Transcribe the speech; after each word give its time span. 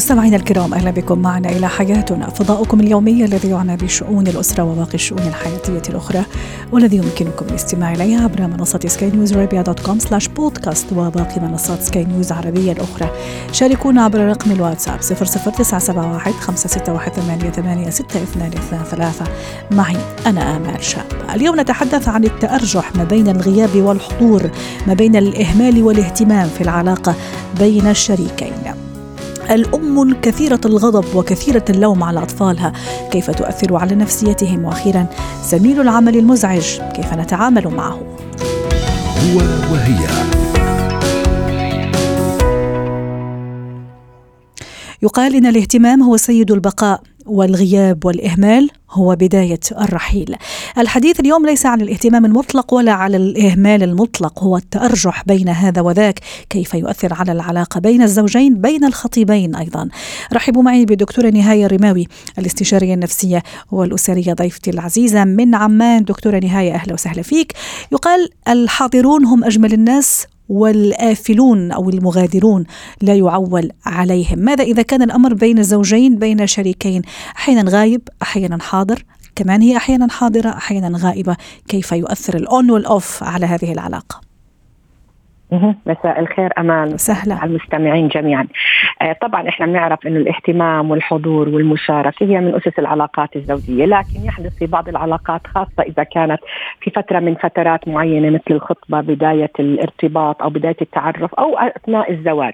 مستمعينا 0.00 0.36
الكرام 0.36 0.74
أهلا 0.74 0.90
بكم 0.90 1.18
معنا 1.18 1.48
إلى 1.48 1.68
حياتنا. 1.68 2.30
فضاؤكم 2.30 2.80
اليومي 2.80 3.24
الذي 3.24 3.48
يعنى 3.48 3.76
بشؤون 3.76 4.26
الأسرة 4.26 4.62
وباقي 4.62 4.94
الشؤون 4.94 5.22
الحياتية 5.22 5.82
الأخرى 5.88 6.22
والذي 6.72 6.96
يمكنكم 6.96 7.46
الاستماع 7.50 7.92
اليه 7.92 8.18
عبر 8.18 8.46
منصة 8.46 8.80
سكاي 8.86 9.10
نيوز 9.10 9.32
dot 9.32 9.80
com 9.80 9.98
slash 9.98 10.28
podcast 10.28 10.92
وباقي 10.92 11.40
منصات 11.40 11.82
سكاي 11.82 12.04
نيوز 12.04 12.32
العربية 12.32 12.72
الأخرى. 12.72 13.10
شاركونا 13.52 14.04
عبر 14.04 14.18
رقم 14.18 14.50
الواتساب 14.50 15.00
00971 15.00 16.32
561 16.32 18.82
ثلاثة. 18.90 19.24
معي 19.70 19.96
أنا 20.26 20.56
آمال 20.56 20.84
شاب. 20.84 21.06
اليوم 21.34 21.60
نتحدث 21.60 22.08
عن 22.08 22.24
التأرجح 22.24 22.96
ما 22.96 23.04
بين 23.04 23.28
الغياب 23.28 23.76
والحضور 23.76 24.50
ما 24.86 24.94
بين 24.94 25.16
الإهمال 25.16 25.82
والاهتمام 25.82 26.48
في 26.48 26.60
العلاقة 26.60 27.14
بين 27.58 27.86
الشريكين. 27.86 28.89
الأم 29.50 30.20
كثيرة 30.20 30.60
الغضب 30.64 31.16
وكثيرة 31.16 31.64
اللوم 31.70 32.02
على 32.02 32.22
أطفالها. 32.22 32.72
كيف 33.10 33.30
تؤثر 33.30 33.76
على 33.76 33.94
نفسيتهم؟ 33.94 34.64
وأخيرا 34.64 35.06
زميل 35.44 35.80
العمل 35.80 36.16
المزعج 36.16 36.80
كيف 36.94 37.14
نتعامل 37.14 37.68
معه؟ 37.68 37.98
هو 39.18 39.38
وهي. 39.72 40.06
يقال 45.02 45.36
إن 45.36 45.46
الاهتمام 45.46 46.02
هو 46.02 46.16
سيد 46.16 46.50
البقاء. 46.50 47.00
والغياب 47.30 48.04
والإهمال 48.04 48.70
هو 48.90 49.16
بداية 49.16 49.60
الرحيل. 49.80 50.36
الحديث 50.78 51.20
اليوم 51.20 51.46
ليس 51.46 51.66
عن 51.66 51.80
الاهتمام 51.80 52.24
المطلق 52.24 52.74
ولا 52.74 52.92
على 52.92 53.16
الإهمال 53.16 53.82
المطلق، 53.82 54.42
هو 54.42 54.56
التأرجح 54.56 55.24
بين 55.26 55.48
هذا 55.48 55.80
وذاك، 55.80 56.20
كيف 56.50 56.74
يؤثر 56.74 57.14
على 57.14 57.32
العلاقة 57.32 57.80
بين 57.80 58.02
الزوجين 58.02 58.60
بين 58.60 58.84
الخطيبين 58.84 59.56
أيضا. 59.56 59.88
رحبوا 60.32 60.62
معي 60.62 60.84
بدكتورة 60.84 61.30
نهاية 61.30 61.66
الرماوي 61.66 62.06
الاستشارية 62.38 62.94
النفسية 62.94 63.42
والأسرية 63.70 64.32
ضيفتي 64.32 64.70
العزيزة 64.70 65.24
من 65.24 65.54
عمان 65.54 66.04
دكتورة 66.04 66.38
نهاية 66.38 66.74
أهلا 66.74 66.92
وسهلا 66.92 67.22
فيك. 67.22 67.52
يقال 67.92 68.28
الحاضرون 68.48 69.24
هم 69.24 69.44
أجمل 69.44 69.72
الناس 69.72 70.26
والآفلون 70.50 71.72
أو 71.72 71.90
المغادرون 71.90 72.64
لا 73.02 73.14
يعول 73.14 73.70
عليهم. 73.86 74.38
ماذا 74.38 74.64
إذا 74.64 74.82
كان 74.82 75.02
الأمر 75.02 75.34
بين 75.34 75.58
الزوجين 75.58 76.18
بين 76.18 76.46
شريكين؟ 76.46 77.02
أحيانا 77.36 77.70
غايب 77.70 78.08
أحيانا 78.22 78.62
حاضر. 78.62 79.04
كمان 79.36 79.62
هي 79.62 79.76
أحيانا 79.76 80.08
حاضرة 80.10 80.48
أحيانا 80.48 80.98
غائبة. 80.98 81.36
كيف 81.68 81.92
يؤثر 81.92 82.36
الأون 82.36 82.70
والأوف 82.70 83.22
على 83.22 83.46
هذه 83.46 83.72
العلاقة؟ 83.72 84.29
مساء 85.86 86.20
الخير 86.20 86.50
أمان 86.58 86.96
سهلا 86.96 87.34
على 87.34 87.50
المستمعين 87.50 88.08
جميعا. 88.08 88.46
آه 89.02 89.12
طبعا 89.12 89.48
إحنا 89.48 89.66
بنعرف 89.66 90.06
إنه 90.06 90.16
الاهتمام 90.16 90.90
والحضور 90.90 91.48
والمشاركة 91.48 92.26
هي 92.26 92.40
من 92.40 92.54
أسس 92.54 92.78
العلاقات 92.78 93.36
الزوجية 93.36 93.84
لكن 93.84 94.24
يحدث 94.24 94.58
في 94.58 94.66
بعض 94.66 94.88
العلاقات 94.88 95.46
خاصة 95.46 95.82
إذا 95.82 96.02
كانت 96.02 96.38
في 96.80 96.90
فترة 96.90 97.18
من 97.20 97.34
فترات 97.34 97.88
معينة 97.88 98.30
مثل 98.30 98.50
الخطبة 98.50 99.00
بداية 99.00 99.50
الارتباط 99.60 100.42
أو 100.42 100.50
بداية 100.50 100.76
التعرف 100.82 101.34
أو 101.34 101.58
أثناء 101.58 102.12
الزواج. 102.12 102.52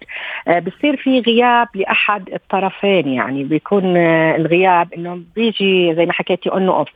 آه 0.49 0.59
بصير 0.59 0.97
في 0.97 1.21
غياب 1.21 1.69
لأحد 1.75 2.29
الطرفين 2.33 3.09
يعني 3.09 3.45
بيكون 3.45 3.97
آه 3.97 4.37
الغياب 4.37 4.93
إنه 4.95 5.21
بيجي 5.37 5.95
زي 5.95 6.07
ما 6.07 6.13
حكيتي 6.13 6.55
انه 6.55 6.73
اوف 6.73 6.89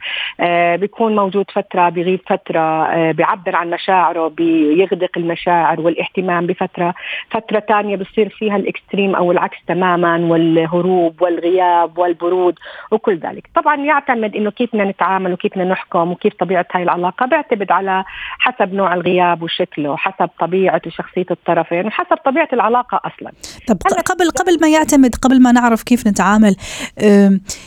بيكون 0.81 1.16
موجود 1.16 1.50
فترة 1.50 1.89
بيغيب 1.89 2.21
فترة 2.27 2.91
بيعبر 3.12 3.56
عن 3.56 3.71
مشاعره 3.71 4.28
بيغدق 4.28 5.10
المشاعر 5.16 5.81
والاهتمام 5.91 6.47
بفترة 6.47 6.95
فترة 7.31 7.61
ثانية 7.69 7.97
بصير 7.97 8.28
فيها 8.39 8.56
ال 8.56 8.64
extreme 8.64 9.15
أو 9.15 9.33
العكس 9.33 9.56
تماما 9.69 10.17
والهروب 10.17 11.23
والغياب 11.23 11.99
والبرود 11.99 12.55
وكل 12.91 13.19
ذلك. 13.19 13.51
طبعا 13.55 13.77
يعتمد 13.77 14.37
إنه 14.37 14.51
كيف 14.51 14.71
بدنا 14.73 14.91
نتعامل 14.91 15.33
وكيف 15.33 15.53
بدنا 15.53 15.65
نحكم 15.65 16.11
وكيف 16.11 16.34
طبيعة 16.34 16.67
هاي 16.73 16.83
العلاقة. 16.83 17.27
بيعتمد 17.27 17.73
على 17.73 18.05
حسب 18.39 18.75
نوع 18.75 18.95
الغياب 18.95 19.43
وشكله 19.43 19.97
حسب 19.97 20.31
طبيعة 20.41 20.81
وشخصية 20.87 21.27
الطرفين 21.31 21.87
وحسب 21.87 22.17
طبيعة 22.25 22.49
العلاقة 22.53 23.01
أصلا. 23.05 23.33
طب 23.69 23.77
قبل 24.07 24.31
قبل 24.31 24.61
ما 24.61 24.69
يعتمد 24.69 25.15
قبل 25.15 25.43
ما 25.43 25.53
نعرف 25.53 25.83
كيف 25.83 26.07
نتعامل 26.07 26.57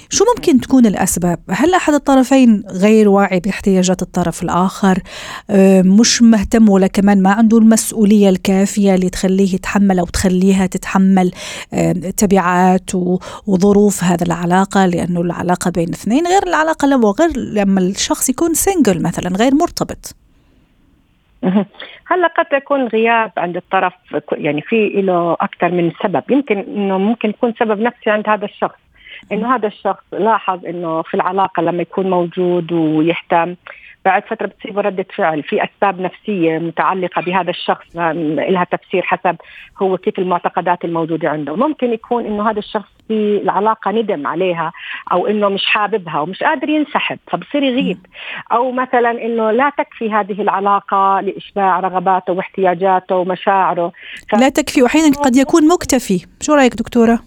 شو 0.10 0.26
ممكن 0.36 0.60
تكون 0.60 0.86
الأسباب؟ 0.86 1.40
هل 1.50 1.74
أحد 1.74 1.94
الطرفين 1.94 2.64
غير 2.84 3.10
واعي 3.10 3.40
باحتياجات 3.40 4.02
الطرف 4.02 4.44
الآخر؟ 4.44 4.98
مش 6.00 6.22
مهتم 6.22 6.70
ولا 6.70 6.88
كمان 6.88 7.24
ما 7.24 7.32
عنده 7.32 7.58
المسؤوليه 7.58 8.13
المسؤوليه 8.14 8.30
الكافية 8.30 8.96
اللي 8.96 9.10
تخليه 9.10 9.54
يتحمل 9.54 10.00
أو 10.00 10.06
تخليها 10.06 10.66
تتحمل 10.66 11.32
تبعات 12.18 12.96
وظروف 13.48 14.04
هذا 14.04 14.26
العلاقة 14.26 14.86
لأنه 14.86 15.22
العلاقة 15.22 15.72
بين 15.72 15.90
اثنين 15.90 16.28
غير 16.28 16.44
العلاقة 16.48 16.88
لو 16.88 17.12
غير 17.20 17.30
لما 17.38 17.80
الشخص 17.80 18.30
يكون 18.30 18.54
سنجل 18.54 19.04
مثلا 19.04 19.38
غير 19.38 19.56
مرتبط. 19.56 20.16
هلا 22.12 22.28
قد 22.38 22.46
يكون 22.54 22.88
غياب 22.88 23.32
عند 23.38 23.56
الطرف 23.56 23.94
يعني 24.32 24.62
في 24.62 25.02
له 25.02 25.34
أكثر 25.34 25.72
من 25.72 25.92
سبب. 26.04 26.24
يمكن 26.30 26.58
إنه 26.58 26.98
ممكن 26.98 27.30
يكون 27.30 27.54
سبب 27.60 27.80
نفسي 27.80 28.10
عند 28.10 28.30
هذا 28.30 28.46
الشخص. 28.46 28.80
إنه 29.32 29.56
هذا 29.56 29.68
الشخص 29.68 30.04
لاحظ 30.12 30.66
إنه 30.66 31.02
في 31.02 31.14
العلاقة 31.14 31.62
لما 31.64 31.82
يكون 31.82 32.10
موجود 32.10 32.72
ويهتم 32.72 33.56
بعد 34.06 34.24
فترة 34.26 34.48
بتصيبه 34.48 34.82
ردة 34.82 35.06
فعل. 35.16 35.44
في 35.44 35.64
أسباب 35.64 36.00
نفسية 36.02 36.58
متعلقة 36.58 37.22
بهذا 37.22 37.50
الشخص 37.50 37.96
لها 37.96 38.64
تفسير 38.64 39.02
حسب 39.02 39.36
هو 39.82 39.98
كيف 39.98 40.20
المعتقدات 40.20 40.86
الموجودة 40.86 41.30
عنده. 41.30 41.56
ممكن 41.56 41.94
يكون 41.94 42.26
إنه 42.26 42.50
هذا 42.50 42.60
الشخص 42.60 42.90
في 43.08 43.42
العلاقة 43.44 43.92
ندم 43.92 44.28
عليها 44.28 44.72
أو 45.12 45.28
إنه 45.28 45.50
مش 45.50 45.66
حاببها 45.66 46.20
ومش 46.20 46.44
قادر 46.44 46.70
ينسحب 46.70 47.20
فبصير 47.28 47.64
يغيب. 47.64 47.98
أو 48.52 48.72
مثلا 48.72 49.12
إنه 49.12 49.52
لا 49.52 49.72
تكفي 49.78 50.12
هذه 50.12 50.42
العلاقة 50.42 51.22
لإشباع 51.22 51.80
رغباته 51.80 52.34
واحتياجاته 52.34 53.16
ومشاعره. 53.16 53.92
ف... 54.30 54.40
لا 54.40 54.50
تكفي 54.50 54.82
واحيانا 54.82 55.16
قد 55.16 55.36
يكون 55.36 55.68
مكتفي. 55.68 56.26
شو 56.42 56.54
رأيك 56.54 56.74
دكتورة؟ 56.76 57.20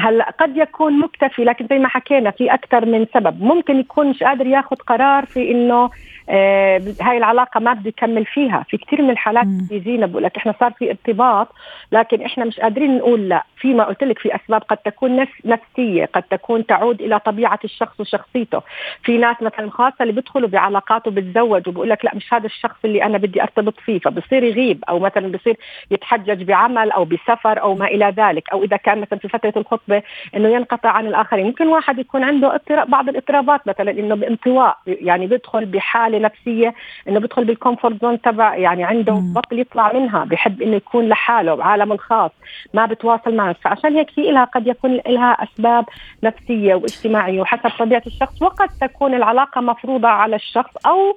هلا 0.00 0.30
قد 0.38 0.56
يكون 0.56 0.98
مكتفي 0.98 1.44
لكن 1.44 1.66
زي 1.70 1.78
ما 1.78 1.88
حكينا 1.88 2.30
في 2.30 2.54
أكثر 2.54 2.86
من 2.86 3.06
سبب. 3.14 3.42
ممكن 3.42 3.80
يكون 3.80 4.10
مش 4.10 4.22
قادر 4.22 4.46
ياخذ 4.46 4.76
قرار 4.76 5.26
في 5.26 5.50
إنه 5.50 5.90
هاي 6.28 7.16
العلاقة 7.16 7.60
ما 7.60 7.72
بده 7.72 7.88
يكمل 7.88 8.24
فيها. 8.24 8.64
في 8.68 8.76
كثير 8.76 9.02
من 9.02 9.10
الحالات 9.10 9.46
بيجينا 9.46 10.06
بقول 10.06 10.22
لك 10.22 10.36
إحنا 10.36 10.54
صار 10.60 10.72
في 10.72 10.90
ارتباط 10.90 11.48
لكن 11.92 12.22
إحنا 12.22 12.44
مش 12.44 12.60
قادرين 12.60 12.98
نقول 12.98 13.28
لا. 13.28 13.44
في 13.56 13.74
ما 13.74 13.84
قلت 13.84 14.04
لك 14.04 14.18
في 14.18 14.34
أسباب 14.36 14.62
قد 14.62 14.76
تكون 14.76 15.16
نفس 15.16 15.32
نفسية 15.44 16.04
قد 16.12 16.22
تكون 16.22 16.66
تعود 16.66 17.02
إلى 17.02 17.18
طبيعة 17.18 17.58
الشخص 17.64 18.00
وشخصيته. 18.00 18.62
في 19.02 19.18
ناس 19.18 19.36
مثلا 19.42 19.70
خاصة 19.70 19.96
اللي 20.00 20.12
بيدخلوا 20.12 20.48
بعلاقات 20.48 21.08
وبتزوج 21.08 21.68
وبقول 21.68 21.90
لك 21.90 22.04
لا 22.04 22.14
مش 22.14 22.34
هذا 22.34 22.46
الشخص 22.46 22.76
اللي 22.84 23.04
أنا 23.04 23.18
بدي 23.18 23.42
أرتبط 23.42 23.80
فيه. 23.80 23.98
فبصير 23.98 24.44
يغيب 24.44 24.84
أو 24.88 24.98
مثلا 24.98 25.32
بصير 25.32 25.56
يتحجج 25.90 26.42
بعمل 26.42 26.90
أو 26.90 27.04
بسفر 27.04 27.60
أو 27.60 27.74
ما 27.74 27.86
إلى 27.86 28.14
ذلك. 28.16 28.50
أو 28.52 28.64
إذا 28.64 28.76
كان 28.76 29.00
مثلا 29.00 29.18
في 29.18 29.28
فترة 29.28 29.52
الخطبة 29.56 30.02
إنه 30.36 30.48
ينقطع 30.48 30.90
عن 30.90 31.06
الآخرين. 31.06 31.46
ممكن 31.46 31.66
واحد 31.66 31.98
يكون 31.98 32.24
عنده 32.24 32.54
اضطراب 32.54 32.90
بعض 32.90 33.08
الاضطرابات 33.08 33.68
مثلا 33.68 33.90
إنه 33.90 34.14
بانطواء 34.14 34.76
يعني 34.86 35.26
بيدخل 35.26 35.64
بحالة 35.66 36.19
نفسيه 36.20 36.74
إنه 37.08 37.20
بيدخل 37.20 37.44
بال 37.44 37.57
comfort 37.57 38.02
zone 38.02 38.20
تبع 38.20 38.56
يعني 38.56 38.84
عنده 38.84 39.12
بطل 39.12 39.58
يطلع 39.58 39.92
منها 39.92 40.24
بحب 40.24 40.62
إنه 40.62 40.76
يكون 40.76 41.08
لحاله 41.08 41.54
بعالمه 41.54 41.94
الخاص 41.94 42.30
ما 42.74 42.86
بتواصل 42.86 43.34
مع 43.34 43.52
فعشان 43.52 43.96
هيك 43.96 44.10
في 44.10 44.22
لها 44.22 44.44
قد 44.44 44.66
يكون 44.66 45.00
لها 45.06 45.32
أسباب 45.32 45.84
نفسية 46.22 46.74
واجتماعية. 46.74 47.40
وحسب 47.40 47.70
طبيعة 47.78 48.02
الشخص 48.06 48.42
وقد 48.42 48.68
تكون 48.80 49.14
العلاقة 49.14 49.60
مفروضة 49.60 50.08
على 50.08 50.36
الشخص 50.36 50.86
أو 50.86 51.16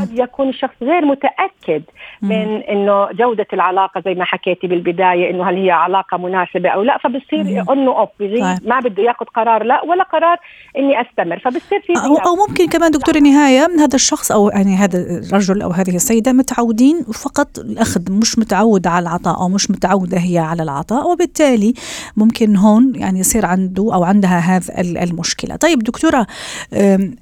قد 0.00 0.18
يكون 0.18 0.48
الشخص 0.48 0.74
غير 0.82 1.04
متأكد 1.04 1.82
من 2.22 2.62
إنه 2.62 3.08
جودة 3.12 3.46
العلاقة 3.52 4.00
زي 4.00 4.14
ما 4.14 4.24
حكيتي 4.24 4.66
بالبداية 4.66 5.30
إنه 5.30 5.50
هل 5.50 5.56
هي 5.56 5.70
علاقة 5.70 6.16
مناسبة 6.16 6.68
أو 6.68 6.82
لا. 6.82 6.98
فبصير 6.98 7.40
انه 7.72 7.98
off 7.98 8.08
طيب. 8.18 8.58
ما 8.68 8.80
بده 8.80 9.02
ياخذ 9.02 9.26
قرار 9.26 9.62
لا 9.62 9.84
ولا 9.84 10.02
قرار 10.02 10.38
إني 10.78 11.00
أستمر. 11.00 11.38
فبصير 11.38 11.80
في 11.80 11.92
أو, 11.92 12.16
أو 12.16 12.46
ممكن 12.48 12.68
كمان 12.68 12.90
دكتور 12.90 13.18
نهاية 13.18 13.66
هذا 13.78 13.94
الشخص 13.94 14.32
أو 14.34 14.48
يعني 14.48 14.76
هذا 14.76 14.98
الرجل 14.98 15.62
أو 15.62 15.70
هذه 15.70 15.96
السيدة 15.96 16.32
متعودين 16.32 17.02
فقط 17.02 17.58
الأخذ 17.58 18.12
مش 18.12 18.38
متعود 18.38 18.86
على 18.86 19.02
العطاء 19.02 19.40
أو 19.40 19.48
مش 19.48 19.70
متعودة 19.70 20.18
هي 20.18 20.38
على 20.38 20.62
العطاء 20.62 21.10
وبالتالي 21.10 21.74
ممكن 22.16 22.56
هون 22.56 22.92
يعني 22.94 23.20
يصير 23.20 23.46
عنده 23.46 23.94
أو 23.94 24.04
عندها 24.04 24.38
هذا 24.38 24.80
المشكلة. 24.80 25.56
طيب 25.56 25.78
دكتورة 25.78 26.26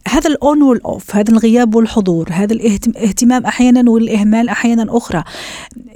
هذا 0.09 0.29
ال 0.29 0.40
on 0.40 0.63
وال 0.63 0.85
off 0.85 1.17
هذا 1.17 1.33
الغياب 1.33 1.75
والحضور 1.75 2.29
هذا 2.33 2.53
الاهتمام 2.53 3.47
أحيانا 3.47 3.91
والإهمال 3.91 4.49
أحيانا 4.49 4.87
أخرى 4.89 5.25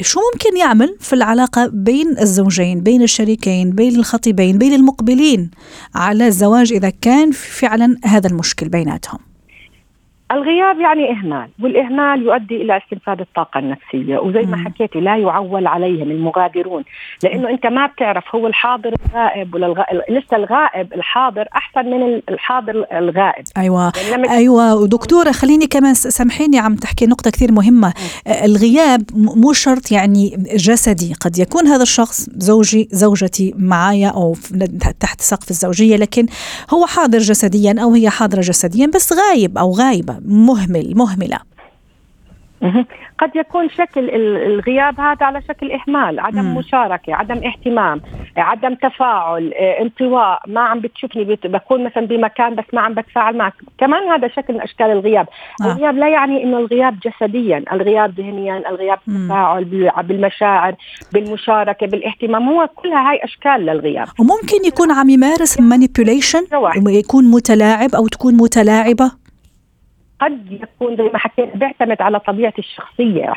شو 0.01 0.21
ممكن 0.33 0.57
يعمل 0.57 0.97
في 1.01 1.13
العلاقة 1.13 1.67
بين 1.67 2.19
الزوجين 2.19 2.81
بين 2.81 3.03
الشريكين 3.03 3.71
بين 3.71 3.97
الخطيبين 3.97 4.59
بين 4.59 4.73
المقبلين 4.73 5.51
على 5.95 6.27
الزواج 6.27 6.73
إذا 6.73 6.91
كان 6.91 7.31
فعلا 7.31 7.97
هذا 8.05 8.29
المشكل 8.29 8.69
بيناتهم؟ 8.69 9.19
الغياب 10.33 10.81
يعني 10.81 11.11
إهمال 11.11 11.49
والإهمال 11.63 12.23
يؤدي 12.23 12.57
إلى 12.63 12.77
استنفاد 12.77 13.21
الطاقة 13.21 13.59
النفسية 13.59 14.19
وزي 14.19 14.43
ما 14.43 14.57
حكيتي 14.57 15.01
لا 15.01 15.17
يعول 15.17 15.67
عليهم 15.67 16.11
المغادرون 16.11 16.85
لأنه 17.23 17.51
أنت 17.51 17.67
ما 17.67 17.87
بتعرف 17.87 18.35
هو 18.35 18.47
الحاضر 18.47 18.95
الغائب 19.07 19.55
ولا 19.55 19.67
الغائب 19.67 20.03
لسه 20.09 20.37
الغائب 20.37 20.93
الحاضر 20.93 21.49
أحسن 21.57 21.91
من 21.91 22.21
الحاضر 22.29 22.87
الغائب. 22.93 23.45
أيوة. 23.57 23.93
يعني 24.11 24.31
أيوة. 24.31 24.75
ودكتورة 24.75 25.33
خليني 25.33 25.67
كمان 25.67 25.95
سامحيني 25.95 26.59
عم 26.59 26.75
تحكي 26.75 27.07
نقطة 27.07 27.31
كثير 27.31 27.53
مهمة. 27.53 27.95
الغياب 28.45 29.03
مو 29.15 29.53
شرط 29.53 29.93
يعني 29.93 30.37
جسدي 30.55 31.15
قد 31.15 31.39
يكون 31.39 31.67
هذا 31.67 31.83
الشخص 31.83 32.31
زوجي 32.31 32.89
زوجتي 32.93 33.55
معايا 33.59 34.09
أو 34.09 34.37
تحت 35.01 35.21
سقف 35.21 35.51
الزوجية 35.51 35.97
لكن 35.97 36.27
هو 36.71 36.87
حاضر 36.87 37.19
جسديا 37.19 37.75
أو 37.83 37.93
هي 37.93 38.11
حاضرة 38.11 38.41
جسديا 38.41 38.91
بس 38.95 39.13
غايب 39.13 39.59
أو 39.59 39.73
غايبة. 39.73 40.16
مهمل 40.25 40.93
مهملة. 40.97 41.39
قد 43.19 43.31
يكون 43.37 43.69
شكل 43.69 44.11
الغياب 44.47 45.01
هذا 45.01 45.27
على 45.27 45.43
شكل 45.43 45.73
إهمال، 45.73 46.21
عدم 46.21 46.45
مم. 46.45 46.59
مشاركة، 46.59 47.15
عدم 47.15 47.41
اهتمام، 47.47 48.01
عدم 48.37 48.75
تفاعل، 48.75 49.53
آه، 49.55 49.83
انطواء، 49.83 50.41
ما 50.47 50.61
عم 50.61 50.81
بتشوفني 50.81 51.25
بكون 51.45 51.85
مثلا 51.85 52.07
بمكان 52.07 52.55
بس 52.55 52.65
ما 52.73 52.81
عم 52.81 52.95
بتفاعل 52.95 53.37
معك، 53.37 53.53
كمان 53.79 54.03
هذا 54.03 54.29
شكل 54.29 54.55
من 54.55 54.61
أشكال 54.61 54.87
الغياب، 54.87 55.29
آه. 55.63 55.65
الغياب 55.65 55.97
لا 55.97 56.09
يعني 56.09 56.45
إنه 56.45 56.59
الغياب 56.59 56.99
جسديا، 57.01 57.65
الغياب 57.73 58.21
ذهنيا، 58.21 58.71
الغياب 58.71 58.99
بالتفاعل 59.07 59.65
بالمشاعر، 60.03 60.75
بالمشاركة، 61.13 61.87
بالاهتمام، 61.87 62.49
هو 62.49 62.69
كلها 62.75 63.11
هاي 63.11 63.25
أشكال 63.25 63.67
للغياب. 63.67 64.07
وممكن 64.21 64.65
يكون 64.67 64.91
عم 64.91 65.11
يمارس 65.11 65.61
مانيبيوليشن 65.61 66.45
يكون 66.89 67.25
متلاعب 67.25 67.95
أو 67.95 68.09
تكون 68.09 68.35
متلاعبة؟ 68.35 69.26
قد 70.21 70.53
يكون 70.53 70.97
زي 70.97 71.03
ما 71.03 71.19
حكينا 71.19 71.51
بيعتمد 71.55 72.03
على 72.03 72.21
طبيعه 72.21 72.53
الشخصية. 72.59 73.33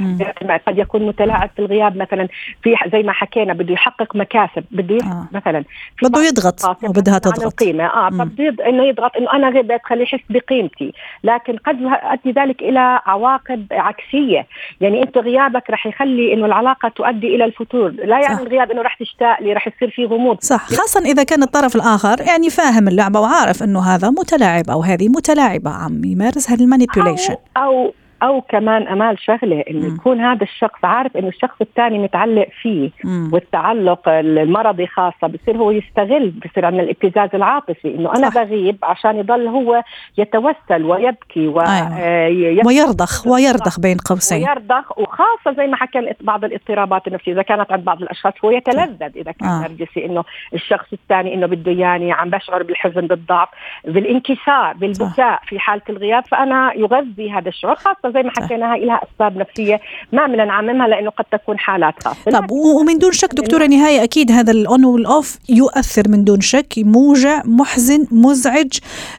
قد 0.67 0.77
يكون 0.77 1.07
متلاعب 1.07 1.49
في 1.55 1.61
الغياب 1.61 1.97
مثلا 1.97 2.27
في 2.63 2.75
زي 2.91 3.03
ما 3.03 3.11
حكينا 3.11 3.53
بده 3.53 3.73
يحقق 3.73 4.15
مكاسب 4.15 4.63
بده 4.71 5.05
آه. 5.05 5.27
مثلا. 5.31 5.63
بده 6.03 6.23
يضغط 6.27 6.83
وبدها 6.83 7.17
تضغط. 7.17 7.43
القيمة. 7.43 7.83
آه 7.83 8.09
فبده 8.09 8.69
إنه 8.69 8.83
يضغط 8.83 9.17
إنه 9.17 9.33
أنا 9.33 9.49
غبت 9.49 9.81
خليه 9.83 10.03
يحس 10.03 10.19
بقيمتي. 10.29 10.93
لكن 11.23 11.57
قد 11.57 11.81
يؤدي 11.81 12.41
ذلك 12.41 12.61
إلى 12.61 13.01
عواقب 13.05 13.65
عكسية. 13.71 14.47
يعني 14.81 15.03
أنت 15.03 15.17
غيابك 15.17 15.69
رح 15.69 15.87
يخلي 15.87 16.33
إنه 16.33 16.45
العلاقة 16.45 16.89
تؤدي 16.89 17.35
إلى 17.35 17.45
الفتور. 17.45 17.91
لا 17.91 18.19
يعني 18.19 18.35
صح. 18.35 18.41
الغياب 18.41 18.71
إنه 18.71 18.81
رح 18.81 18.95
تشتاق 18.95 19.41
لي 19.41 19.53
رح 19.53 19.67
يصير 19.67 19.89
في 19.89 20.05
غموض. 20.05 20.37
صح. 20.41 20.67
خاصه 20.67 20.99
إذا 20.99 21.23
كان 21.23 21.43
الطرف 21.43 21.75
الآخر 21.75 22.21
يعني 22.21 22.49
فاهم 22.49 22.87
اللعبة 22.87 23.19
وعارف 23.19 23.63
إنه 23.63 23.79
هذا 23.79 24.09
متلاعب 24.09 24.69
أو 24.69 24.81
هذه 24.81 25.09
متلاعبة 25.09 25.71
عم 25.71 26.03
يمارس 26.03 26.51
هذه 26.51 26.68
manipulation 26.68 27.36
أو, 27.56 27.86
أو 27.86 27.94
أو 28.23 28.41
كمان 28.41 28.87
أمال 28.87 29.19
شغلة 29.19 29.63
إنه 29.69 29.95
يكون 29.95 30.21
هذا 30.21 30.43
الشخص 30.43 30.85
عارف 30.85 31.17
إنه 31.17 31.27
الشخص 31.27 31.55
الثاني 31.61 31.99
متعلق 31.99 32.47
فيه 32.61 32.91
مم. 33.03 33.29
والتعلق 33.33 34.09
المرضي 34.09 34.87
خاصة 34.87 35.27
بصير 35.27 35.57
هو 35.57 35.71
يستغل 35.71 36.29
بصير 36.29 36.65
عندنا 36.65 36.83
الابتزاز 36.83 37.29
العاطفي 37.33 37.95
إنه 37.95 38.15
أنا 38.15 38.29
صح. 38.29 38.43
بغيب 38.43 38.77
عشان 38.83 39.17
يضل 39.17 39.47
هو 39.47 39.83
يتوسل 40.17 40.83
ويبكي 40.83 41.47
و... 41.47 41.59
أيوة. 41.59 41.99
آه 41.99 42.65
ويرضخ 42.65 43.27
ويرضخ 43.27 43.79
بين 43.79 43.97
قوسين 43.97 44.47
ويرضخ 44.47 44.99
وخاصة 44.99 45.53
زي 45.57 45.67
ما 45.67 45.75
حكى 45.75 46.13
بعض 46.21 46.45
الاضطرابات 46.45 47.07
النفسية 47.07 47.31
إذا 47.31 47.41
كانت 47.41 47.71
عند 47.71 47.83
بعض 47.83 48.01
الأشخاص 48.01 48.33
هو 48.45 48.51
يتلذذ 48.51 49.17
إذا 49.17 49.31
كان 49.31 49.49
آه. 49.49 49.61
نرجسي 49.61 50.05
إنه 50.05 50.23
الشخص 50.53 50.93
الثاني 50.93 51.33
إنه 51.33 51.47
بده 51.47 51.71
ياني 51.71 52.11
عم 52.11 52.29
بشعر 52.29 52.63
بالحزن 52.63 53.07
بالضعف 53.07 53.49
بالانكسار 53.85 54.73
بالبكاء 54.73 55.39
في 55.47 55.59
حالة 55.59 55.81
الغياب 55.89 56.25
فأنا 56.25 56.73
يغذي 56.75 57.31
هذا 57.31 57.49
الشعور 57.49 57.75
خاصة 57.75 58.08
زي 58.11 58.23
ما 58.23 58.31
حكينا 58.37 58.73
هاي 58.73 58.85
لها 58.85 59.01
أسباب 59.03 59.37
نفسية 59.37 59.79
ما 60.11 60.27
بدنا 60.27 60.45
نعممها 60.45 60.87
لأنه 60.87 61.09
قد 61.09 61.25
تكون 61.31 61.59
حالات 61.59 62.03
خاصة. 62.03 62.31
طب 62.31 62.51
ومن 62.51 62.97
دون 62.97 63.11
شك 63.11 63.33
دكتورة 63.33 63.65
نهاية 63.65 64.03
أكيد 64.03 64.31
هذا 64.31 64.51
ال 64.51 64.63
on 64.63 64.85
وال 64.85 65.06
off 65.06 65.37
يؤثر 65.49 66.09
من 66.09 66.23
دون 66.23 66.41
شك 66.41 66.73
موجع 66.77 67.41
محزن 67.45 68.05
مزعج 68.11 68.71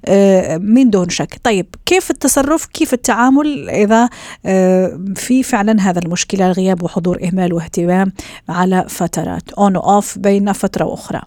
آه، 0.06 0.56
من 0.56 0.90
دون 0.90 1.08
شك. 1.08 1.40
طيب 1.44 1.66
كيف 1.86 2.10
التصرف؟ 2.10 2.66
كيف 2.66 2.92
التعامل 2.94 3.70
إذا 3.70 4.08
آه، 4.46 5.00
في 5.16 5.42
فعلا 5.42 5.80
هذا 5.80 5.98
المشكلة 5.98 6.52
غياب 6.52 6.82
وحضور 6.82 7.18
إهمال 7.24 7.52
واهتمام 7.52 8.12
على 8.48 8.84
فترات؟ 8.88 9.52
اون 9.58 9.76
واوف 9.76 10.18
بين 10.18 10.52
فترة 10.52 10.84
وأخرى. 10.84 11.20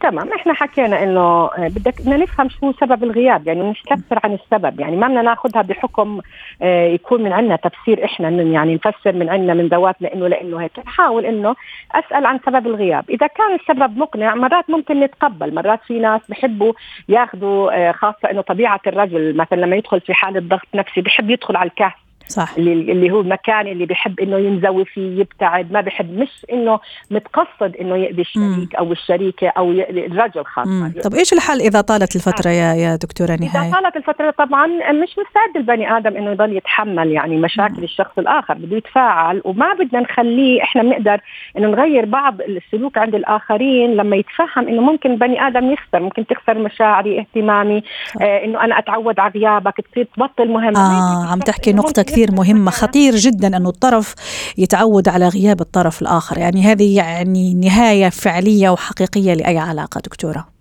تمام 0.00 0.32
إحنا 0.32 0.52
حكينا 0.52 1.02
إنه 1.02 1.20
آه، 1.20 1.68
بدك 1.68 2.00
بدنا 2.00 2.16
نفهم 2.16 2.48
شو 2.48 2.72
سبب 2.72 3.04
الغياب 3.04 3.46
يعني 3.46 3.62
مش 3.62 3.82
كثر 3.82 4.18
عن 4.24 4.34
السبب 4.34 4.80
يعني 4.80 4.96
ما 4.96 5.06
بدنا 5.08 5.22
ناخذها 5.22 5.62
بحكم 5.62 6.20
آه 6.62 6.86
يكون 6.86 7.22
من 7.22 7.32
عندنا 7.32 7.56
تفسير 7.56 8.04
إحنا 8.04 8.28
يعني 8.28 8.74
نفسر 8.74 9.12
من 9.12 9.28
عندنا 9.28 9.54
من 9.54 9.66
ذواتنا 9.68 10.14
انه 10.14 10.28
لإنه 10.28 10.60
هيك. 10.60 10.78
نحاول 10.78 11.26
إنه 11.26 11.56
أسأل 11.92 12.26
عن 12.26 12.40
سبب 12.46 12.66
الغياب. 12.66 13.04
إذا 13.10 13.26
كان 13.26 13.54
السبب 13.54 13.98
مقنع 13.98 14.34
مرات 14.34 14.70
ممكن 14.70 15.00
نتقبل 15.00 15.54
مرات 15.54 15.80
في 15.86 15.98
ناس 15.98 16.20
بحبوا 16.28 16.72
ياخذوا 17.08 17.88
آه 17.88 17.92
خاصة 17.92 18.30
إنه 18.30 18.40
طبيعة 18.40 18.80
الرجل 18.86 19.36
مثلا 19.36 19.60
لما 19.60 19.76
يدخل 19.76 20.00
في 20.00 20.14
حالة 20.14 20.40
ضغط 20.40 20.68
نفسي 20.74 21.00
بحب 21.00 21.30
يدخل 21.30 21.56
على 21.56 21.70
الكهف. 21.70 22.09
صح. 22.30 22.54
اللي, 22.58 23.10
هو 23.10 23.20
المكان 23.20 23.66
اللي 23.66 23.86
بحب 23.86 24.20
إنه 24.20 24.38
ينزوي 24.38 24.84
فيه 24.84 25.20
يبتعد 25.20 25.72
ما 25.72 25.80
بحب 25.80 26.18
مش 26.18 26.46
إنه 26.52 26.80
متقصد 27.10 27.76
إنه 27.80 27.96
يأذي 27.96 28.22
الشريك 28.22 28.74
أو 28.74 28.92
الشريكة 28.92 29.48
أو 29.48 29.70
الرجل 29.70 30.44
خاصة. 30.44 30.92
طب 31.04 31.14
إيش 31.14 31.32
الحل 31.32 31.60
إذا 31.60 31.80
طالت 31.80 32.16
الفترة 32.16 32.50
يا 32.50 32.74
يا 32.74 32.96
دكتورة 32.96 33.36
نهاية؟ 33.40 33.68
اذا 33.68 33.80
طالت 33.80 33.96
الفترة 33.96 34.30
طبعا 34.30 34.66
مش 34.92 35.10
مستعد 35.10 35.56
البني 35.56 35.96
آدم 35.96 36.16
إنه 36.16 36.30
يضل 36.30 36.56
يتحمل 36.56 37.12
يعني 37.12 37.36
مشاكل 37.36 37.78
مم. 37.78 37.84
الشخص 37.84 38.18
الآخر 38.18 38.54
بده 38.54 38.76
يتفاعل 38.76 39.42
وما 39.44 39.74
بدنا 39.74 40.00
نخليه 40.00 40.62
إحنا 40.62 40.82
بنقدر 40.82 41.20
إنه 41.58 41.68
نغير 41.68 42.04
بعض 42.04 42.40
السلوك 42.40 42.98
عند 42.98 43.14
الآخرين 43.14 43.94
لما 43.96 44.16
يتفهم 44.16 44.68
إنه 44.68 44.82
ممكن 44.82 45.16
بني 45.16 45.46
آدم 45.46 45.70
يخسر 45.72 46.00
ممكن 46.00 46.26
تخسر 46.26 46.58
مشاعري 46.58 47.20
اهتمامي 47.20 47.82
آه 48.20 48.44
إنه 48.44 48.64
أنا 48.64 48.78
أتعود 48.78 49.20
على 49.20 49.32
غيابك 49.34 49.74
تصير 49.92 50.08
تبطل 50.16 50.48
مهم 50.48 50.76
آه 50.76 51.32
عم 51.32 51.38
تحكي 51.38 51.72
نقطة 51.72 52.02
كثير 52.02 52.19
كثير 52.20 52.32
مهمة 52.34 52.70
خطير 52.70 53.16
جدا 53.16 53.56
أنه 53.56 53.68
الطرف 53.68 54.14
يتعود 54.58 55.08
على 55.08 55.28
غياب 55.28 55.60
الطرف 55.60 56.02
الآخر. 56.02 56.38
يعني 56.38 56.62
هذه 56.62 56.96
يعني 56.96 57.54
نهاية 57.54 58.08
فعلية 58.08 58.70
وحقيقية 58.70 59.34
لأي 59.34 59.58
علاقة 59.58 60.00
دكتورة؟ 60.00 60.59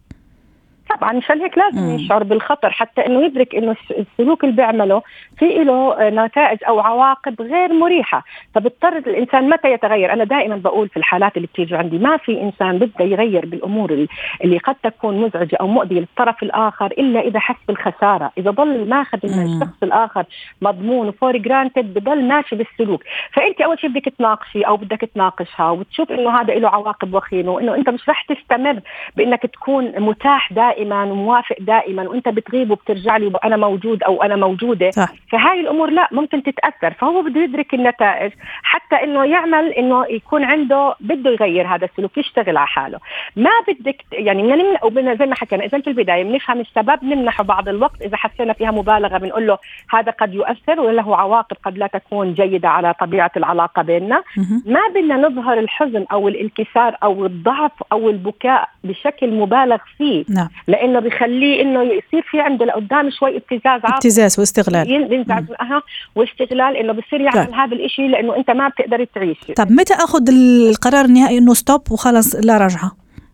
طبعا 0.89 1.13
مشان 1.13 1.41
هيك 1.41 1.57
لازم 1.57 1.81
مم. 1.81 1.95
يشعر 1.95 2.23
بالخطر. 2.23 2.69
حتى 2.69 3.05
إنه 3.05 3.25
يدرك 3.25 3.55
إنه 3.55 3.75
السلوك 3.91 4.43
اللي 4.43 4.55
بيعمله 4.55 5.01
في 5.37 5.45
له 5.63 6.09
نتائج 6.09 6.57
أو 6.67 6.79
عواقب 6.79 7.41
غير 7.41 7.73
مريحة. 7.73 8.23
فبضطر 8.55 8.97
الإنسان 8.97 9.49
متى 9.49 9.71
يتغير؟ 9.71 10.13
أنا 10.13 10.23
دائما 10.23 10.55
بقول 10.55 10.89
في 10.89 10.97
الحالات 10.97 11.37
اللي 11.37 11.47
بتيجي 11.47 11.75
عندي 11.75 11.97
ما 11.97 12.17
في 12.17 12.41
إنسان 12.41 12.77
بده 12.77 13.05
يغير 13.05 13.45
بالأمور 13.45 14.07
اللي 14.43 14.57
قد 14.57 14.75
تكون 14.83 15.21
مزعجة 15.21 15.55
أو 15.61 15.67
مؤذية 15.67 15.99
للطرف 15.99 16.43
الآخر 16.43 16.85
إلا 16.85 17.19
إذا 17.19 17.39
حس 17.39 17.55
بالخسارة. 17.67 18.31
إذا 18.37 18.51
ضل 18.51 18.89
ماخذ 18.89 19.19
من 19.23 19.43
الشخص 19.45 19.83
الآخر 19.83 20.23
مضمون 20.61 21.11
for 21.11 21.37
granted 21.37 21.93
بضل 21.93 22.23
ماشي 22.23 22.55
بالسلوك. 22.55 23.03
فأنت 23.33 23.61
أول 23.61 23.79
شيء 23.79 23.89
بدك 23.89 24.13
تناقشي 24.17 24.61
أو 24.61 24.77
بدك 24.77 25.01
تناقشها 25.15 25.69
وتشوف 25.69 26.11
إنه 26.11 26.41
هذا 26.41 26.53
له 26.53 26.69
عواقب 26.69 27.13
وخيمه 27.13 27.51
وإنه 27.51 27.75
أنت 27.75 27.89
مش 27.89 28.09
رح 28.09 28.21
تستمر 28.21 28.79
بإنك 29.15 29.41
تكون 29.41 29.99
متاح 29.99 30.53
دائما. 30.53 30.78
دائما 30.79 31.03
وموافق 31.03 31.55
دائما 31.59 32.09
وأنت 32.09 32.29
بتغيب 32.29 32.71
وبترجع 32.71 33.17
لي 33.17 33.25
وأنا 33.25 33.57
موجود 33.57 34.03
أو 34.03 34.23
أنا 34.23 34.35
موجودة. 34.35 34.91
صح. 34.91 35.09
فهاي 35.31 35.59
الأمور 35.59 35.89
لا 35.89 36.07
ممكن 36.11 36.43
تتأثر. 36.43 36.93
فهو 36.93 37.21
بده 37.21 37.41
يدرك 37.41 37.73
النتائج. 37.73 38.31
حتى 38.63 38.95
إنه 39.03 39.25
يعمل 39.25 39.73
إنه 39.73 40.05
يكون 40.09 40.43
عنده 40.43 40.95
بده 40.99 41.31
يغير 41.31 41.67
هذا 41.67 41.85
السلوك 41.85 42.17
يشتغل 42.17 42.57
على 42.57 42.67
حاله. 42.67 42.99
ما 43.35 43.49
بدك 43.67 44.05
يعني 44.11 44.43
بدنا 44.83 45.15
زي 45.15 45.25
ما 45.25 45.35
حكينا 45.35 45.65
إذا 45.65 45.79
في 45.79 45.87
البداية 45.87 46.23
بنفهم 46.23 46.59
السبب 46.59 47.03
نمنحه 47.03 47.43
بعض 47.43 47.69
الوقت. 47.69 48.01
إذا 48.01 48.17
حسينا 48.17 48.53
فيها 48.53 48.71
مبالغة 48.71 49.17
بنقول 49.17 49.47
له 49.47 49.57
هذا 49.89 50.11
قد 50.11 50.33
يؤثر 50.33 50.79
وله 50.79 51.17
عواقب 51.17 51.57
قد 51.63 51.77
لا 51.77 51.87
تكون 51.87 52.33
جيدة 52.33 52.69
على 52.69 52.93
طبيعة 52.93 53.31
العلاقة 53.37 53.81
بيننا. 53.81 54.23
ما 54.65 54.79
بدنا 54.89 55.17
نظهر 55.17 55.59
الحزن 55.59 56.05
أو 56.11 56.27
الانكسار 56.27 56.97
أو 57.03 57.25
الضعف 57.25 57.71
أو 57.91 58.09
البكاء 58.09 58.69
بشكل 58.83 59.31
مبالغ 59.31 59.77
فيه. 59.97 60.25
نعم. 60.29 60.47
لأنه 60.69 60.99
بخليه 60.99 61.61
إنه 61.61 61.83
يصير 61.83 62.21
في 62.31 62.41
عنده 62.41 62.65
لقدام 62.65 63.09
شوي 63.09 63.37
ابتزاز 63.37 63.81
ابتزاز 63.83 64.39
واستغلال. 64.39 64.91
ينزعج 64.91 65.43
أها 65.61 65.81
واستغلال 66.15 66.77
إنه 66.77 66.93
بصير 66.93 67.21
يعمل 67.21 67.45
طيب. 67.45 67.55
هذا 67.55 67.75
الشيء 67.75 68.07
لأنه 68.07 68.35
أنت 68.37 68.51
ما 68.51 68.67
بتقدري 68.67 69.05
تعيشي 69.05 69.53
طب 69.53 69.71
متى 69.71 69.93
أخذ 69.93 70.29
القرار 70.29 71.05
النهائي 71.05 71.37
إنه 71.37 71.53
stop 71.53 71.91
وخلص 71.91 72.35
لا 72.35 72.57
رجعه 72.57 72.91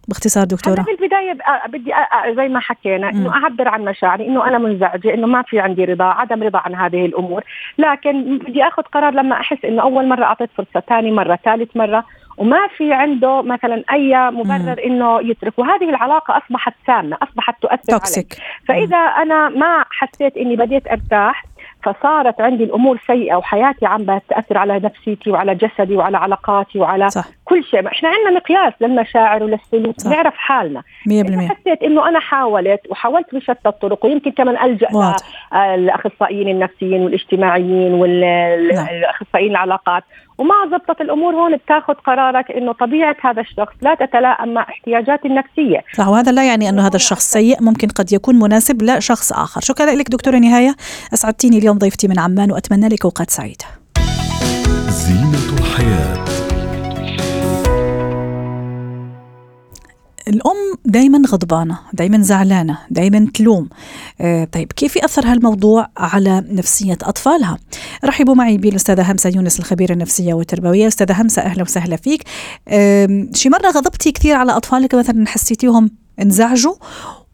باختصار 0.07 0.43
دكتورة. 0.43 0.81
في 0.81 0.91
البدايه 0.91 1.37
بدي 1.67 1.91
زي 2.35 2.47
ما 2.47 2.59
حكينا 2.59 3.09
إنه 3.09 3.33
أعبر 3.33 3.67
عن 3.67 3.81
مشاعري 3.81 4.27
إنه 4.27 4.47
أنا 4.47 4.57
منزعجة 4.57 5.13
إنه 5.13 5.27
ما 5.27 5.41
في 5.41 5.59
عندي 5.59 5.85
رضا 5.85 6.05
عدم 6.05 6.43
رضا 6.43 6.59
عن 6.59 6.75
هذه 6.75 7.05
الأمور. 7.05 7.43
لكن 7.77 8.37
بدي 8.37 8.63
أخذ 8.63 8.83
قرار 8.83 9.13
لما 9.13 9.35
أحس 9.35 9.65
إنه 9.65 9.81
أول 9.81 10.07
مرة 10.07 10.23
أعطيت 10.23 10.49
فرصة 10.57 10.83
ثاني 10.89 11.11
مرة 11.11 11.39
ثالث 11.45 11.77
مرة. 11.77 12.05
وما 12.37 12.67
في 12.77 12.93
عنده 12.93 13.41
مثلا 13.41 13.83
أي 13.91 14.31
مبرر 14.31 14.83
إنه 14.85 15.21
يترك. 15.21 15.59
وهذه 15.59 15.89
العلاقة 15.89 16.37
أصبحت 16.37 16.73
سامة 16.87 17.17
أصبحت 17.23 17.61
تؤثر 17.61 17.91
toxic. 17.91 18.33
علي 18.69 18.79
فإذا 18.79 18.97
أنا 18.97 19.49
ما 19.49 19.85
حسيت 19.89 20.37
إني 20.37 20.55
بديت 20.55 20.87
أرتاح 20.87 21.45
فصارت 21.83 22.41
عندي 22.41 22.63
الأمور 22.63 22.99
سيئة 23.07 23.35
وحياتي 23.35 23.85
عم 23.85 24.03
بتأثر 24.03 24.57
على 24.57 24.79
نفسيتي 24.79 25.31
وعلى 25.31 25.55
جسدي 25.55 25.95
وعلى 25.95 26.17
علاقاتي 26.17 26.79
وعلى 26.79 27.09
صح. 27.09 27.25
كل 27.45 27.63
شيء. 27.63 27.87
إحنا 27.87 28.09
عندنا 28.09 28.31
مقياس 28.39 28.73
للمشاعر 28.81 29.43
وللسلوك 29.43 29.95
نعرف 30.05 30.33
حالنا. 30.37 30.83
100% 31.07 31.49
حسيت 31.49 31.83
إنه 31.83 32.09
أنا 32.09 32.19
حاولت 32.19 32.81
وحاولت 32.89 33.35
بشتى 33.35 33.69
الطرق 33.69 34.05
ويمكن 34.05 34.31
كمان 34.31 34.57
ألجأ 34.57 34.87
الأخصائيين 35.53 36.47
النفسيين 36.49 37.01
والإجتماعيين 37.01 37.93
والاخصائيين 37.93 39.51
نعم. 39.51 39.63
العلاقات 39.63 40.03
وما 40.37 40.55
زبطت 40.71 41.01
الأمور 41.01 41.35
هون 41.35 41.57
بتاخذ 41.57 41.93
قرارك 41.93 42.51
إنه 42.51 42.71
طبيعة 42.71 43.15
هذا 43.21 43.41
الشخص 43.41 43.73
لا 43.81 43.95
تتلائم 43.95 44.53
مع 44.53 44.61
احتياجاتي 44.61 45.27
النفسية. 45.27 45.83
صح 45.97 46.07
وهذا 46.07 46.31
لا 46.31 46.47
يعني 46.47 46.69
أنه 46.69 46.87
هذا 46.87 46.95
الشخص 46.95 47.31
سيء 47.31 47.63
ممكن 47.63 47.87
قد 47.87 48.13
يكون 48.13 48.35
مناسب 48.35 48.83
لشخص 48.83 49.33
آخر. 49.33 49.61
شكرا 49.61 49.91
لك 49.91 50.09
دكتورة 50.09 50.37
نهاية. 50.37 50.75
أسعدتيني 51.13 51.57
اليوم 51.57 51.77
ضيفتي 51.77 52.07
من 52.07 52.19
عمان 52.19 52.51
وأتمنى 52.51 52.87
لك 52.87 53.05
أوقات 53.05 53.29
سعيدة. 53.29 53.65
زينة 54.89 55.59
الحياة. 55.59 56.14
الأم 60.27 60.75
دايما 60.85 61.21
غضبانة 61.27 61.79
دايما 61.93 62.21
زعلانة 62.21 62.77
دايما 62.89 63.27
تلوم. 63.33 63.69
آه 64.21 64.43
طيب 64.43 64.71
كيف 64.71 64.95
يأثر 64.95 65.25
هالموضوع 65.25 65.87
على 65.97 66.43
نفسية 66.49 66.97
أطفالها؟ 67.03 67.57
رحبوا 68.05 68.35
معي 68.35 68.57
بالأستاذة 68.57 69.11
همسة 69.11 69.29
يونس 69.35 69.59
الخبيرة 69.59 69.93
النفسية 69.93 70.33
والتربوية. 70.33 70.87
أستاذة 70.87 71.21
همسة 71.21 71.41
أهلا 71.41 71.63
وسهلا 71.63 71.95
فيك. 71.95 72.23
آه 72.67 73.27
شي 73.33 73.49
مرة 73.49 73.69
غضبتي 73.69 74.11
كثير 74.11 74.35
على 74.35 74.51
أطفالك 74.51 74.95
مثلا 74.95 75.27
حسيتيهم 75.27 75.91
انزعجوا؟ 76.21 76.75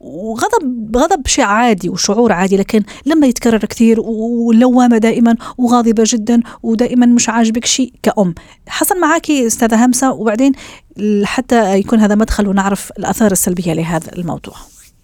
وغضب 0.03 0.97
غضب 0.97 1.27
شيء 1.27 1.45
عادي 1.45 1.89
وشعور 1.89 2.31
عادي 2.31 2.57
لكن 2.57 2.83
لما 3.05 3.27
يتكرر 3.27 3.57
كثير 3.57 3.99
ولوامه 3.99 4.97
دائما 4.97 5.35
وغاضبة 5.57 6.03
جدا 6.05 6.41
ودائما 6.63 7.05
مش 7.05 7.29
عاجبك 7.29 7.65
شيء 7.65 7.93
كأم. 8.03 8.35
حصل 8.67 8.99
معك 8.99 9.31
أستاذة 9.31 9.85
همسة 9.85 10.11
وبعدين 10.13 10.51
حتى 11.23 11.79
يكون 11.79 11.99
هذا 11.99 12.15
مدخل 12.15 12.47
ونعرف 12.47 12.91
الآثار 12.99 13.31
السلبية 13.31 13.73
لهذا 13.73 14.11
الموضوع. 14.17 14.53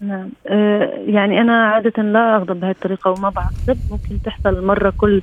نعم. 0.00 0.30
آه 0.46 1.04
يعني 1.06 1.40
أنا 1.40 1.66
عادة 1.66 2.02
لا 2.02 2.36
أغضب 2.36 2.60
بهذه 2.60 2.70
الطريقة 2.70 3.10
وما 3.10 3.28
بعصب 3.30 3.78
ممكن 3.90 4.22
تحصل 4.24 4.64
مرة 4.64 4.92
كل 4.98 5.22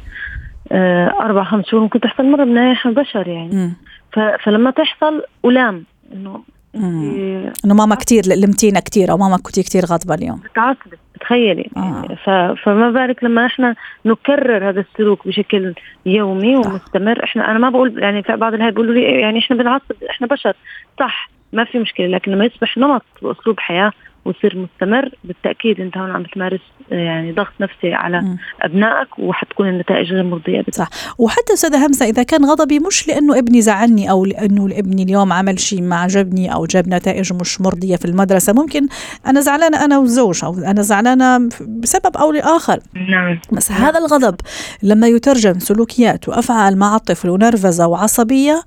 آه 0.72 1.08
أربع 1.22 1.44
خمس 1.44 1.66
شهور 1.66 1.84
ممكن 1.84 2.00
تحصل 2.00 2.24
مرة 2.24 2.44
بناحيه 2.44 2.90
بشر 2.90 3.28
يعني. 3.28 3.74
فلما 4.44 4.72
تحصل 4.72 5.24
ألام 5.46 5.84
إنه 6.14 6.44
إنه 6.76 7.74
ماما 7.74 7.96
كثير 7.96 8.24
لمتينا 8.28 8.80
كثير 8.80 9.12
أو 9.12 9.18
ماما 9.18 9.38
كنتي 9.38 9.64
كثير 9.64 9.86
غاضبة 9.86 10.16
اليوم. 10.16 10.40
بتعصبي 10.52 10.98
تخيلي 11.22 11.70
آه. 11.78 12.56
فما 12.64 12.92
بالك 12.92 13.24
لما 13.24 13.46
إحنا 13.46 13.76
نكرر 14.06 14.70
هذا 14.70 14.80
السلوك 14.80 15.28
بشكل 15.28 15.74
يومي 16.06 16.56
ومستمر. 16.56 17.24
إحنا 17.24 17.52
أنا 17.52 17.60
ما 17.60 17.70
بقول 17.70 18.04
يعني 18.04 18.24
في 18.24 18.36
بعض 18.36 18.54
الهاي 18.54 18.72
بيقولوا 18.72 18.94
لي 18.94 19.22
يعني 19.22 19.40
إحنا 19.40 19.58
بنعصب 19.58 20.04
إحنا 20.10 20.28
بشر. 20.28 20.54
صح 21.00 21.30
ما 21.54 21.64
في 21.64 21.80
مشكلة 21.80 22.08
لكن 22.08 22.32
لما 22.32 22.46
يصبح 22.46 22.78
نمط 22.78 23.06
وأسلوب 23.22 23.60
حياة 23.60 23.92
ويصير 24.26 24.58
مستمر. 24.58 25.10
بالتأكيد 25.24 25.80
أنت 25.80 25.98
هون 25.98 26.12
عم 26.12 26.24
تمارس 26.24 26.60
يعني 26.92 27.32
ضغط 27.32 27.54
نفسي 27.62 27.94
على 27.94 28.22
م. 28.22 28.38
أبنائك 28.62 29.20
وحتكون 29.20 29.70
النتائج 29.70 30.14
غير 30.14 30.24
مرضية 30.24 30.64
صح. 30.72 30.90
وحتى 31.18 31.54
أستاذة 31.54 31.86
همسة 31.86 32.06
إذا 32.06 32.24
كان 32.24 32.46
غضبي 32.46 32.80
مش 32.80 33.08
لأنه 33.08 33.38
ابني 33.38 33.62
زعلني 33.62 34.12
أو 34.12 34.26
لأنه 34.26 34.66
ابني 34.66 35.04
اليوم 35.04 35.34
عمل 35.34 35.60
شيء 35.60 35.82
ما 35.82 35.96
عجبني 35.96 36.54
أو 36.54 36.66
جاب 36.66 36.90
نتائج 36.90 37.34
مش 37.34 37.62
مرضية 37.62 37.96
في 37.96 38.06
المدرسة 38.06 38.54
ممكن 38.54 38.88
أنا 39.28 39.40
زعلانة 39.42 39.86
أنا 39.86 39.98
والزوج 39.98 40.40
أو 40.44 40.54
أنا 40.54 40.82
زعلانة 40.82 41.50
بسبب 41.68 42.18
أو 42.18 42.32
لآخر. 42.32 42.80
نعم. 43.10 43.40
بس 43.52 43.72
نعم. 43.72 43.82
هذا 43.82 44.00
الغضب 44.00 44.36
لما 44.84 45.08
يترجم 45.08 45.60
سلوكيات 45.60 46.30
وأفعال 46.30 46.78
مع 46.78 46.96
الطفل 46.96 47.30
ونرفزة 47.30 47.88
وعصبية 47.88 48.62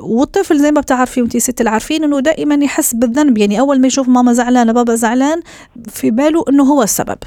والطفل 0.00 0.58
زي 0.58 0.70
ما 0.70 0.80
بتعرفي 0.80 1.20
وانت 1.20 1.36
ست 1.36 1.60
العارفين 1.60 2.04
إنه 2.04 2.20
دائما 2.20 2.64
يحس 2.64 2.94
بالذنب. 2.94 3.38
يعني 3.38 3.60
أول 3.60 3.80
ما 3.80 3.86
يشوف 3.86 4.08
ماما 4.08 4.32
زعلانة 4.32 4.72
بابا 4.72 4.94
زعلان 4.98 5.38
في 5.88 6.10
باله 6.10 6.44
إنه 6.48 6.64
هو 6.64 6.82
السبب. 6.82 7.18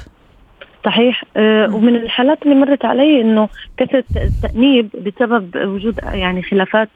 صحيح. 0.84 1.24
آه 1.36 1.74
ومن 1.74 1.96
الحالات 1.96 2.42
اللي 2.42 2.54
مرت 2.54 2.84
علي 2.84 3.20
إنه 3.20 3.48
كثرة 3.76 4.04
التأنيب 4.16 4.88
بسبب 5.04 5.56
وجود 5.56 6.00
يعني 6.12 6.42
خلافات 6.42 6.88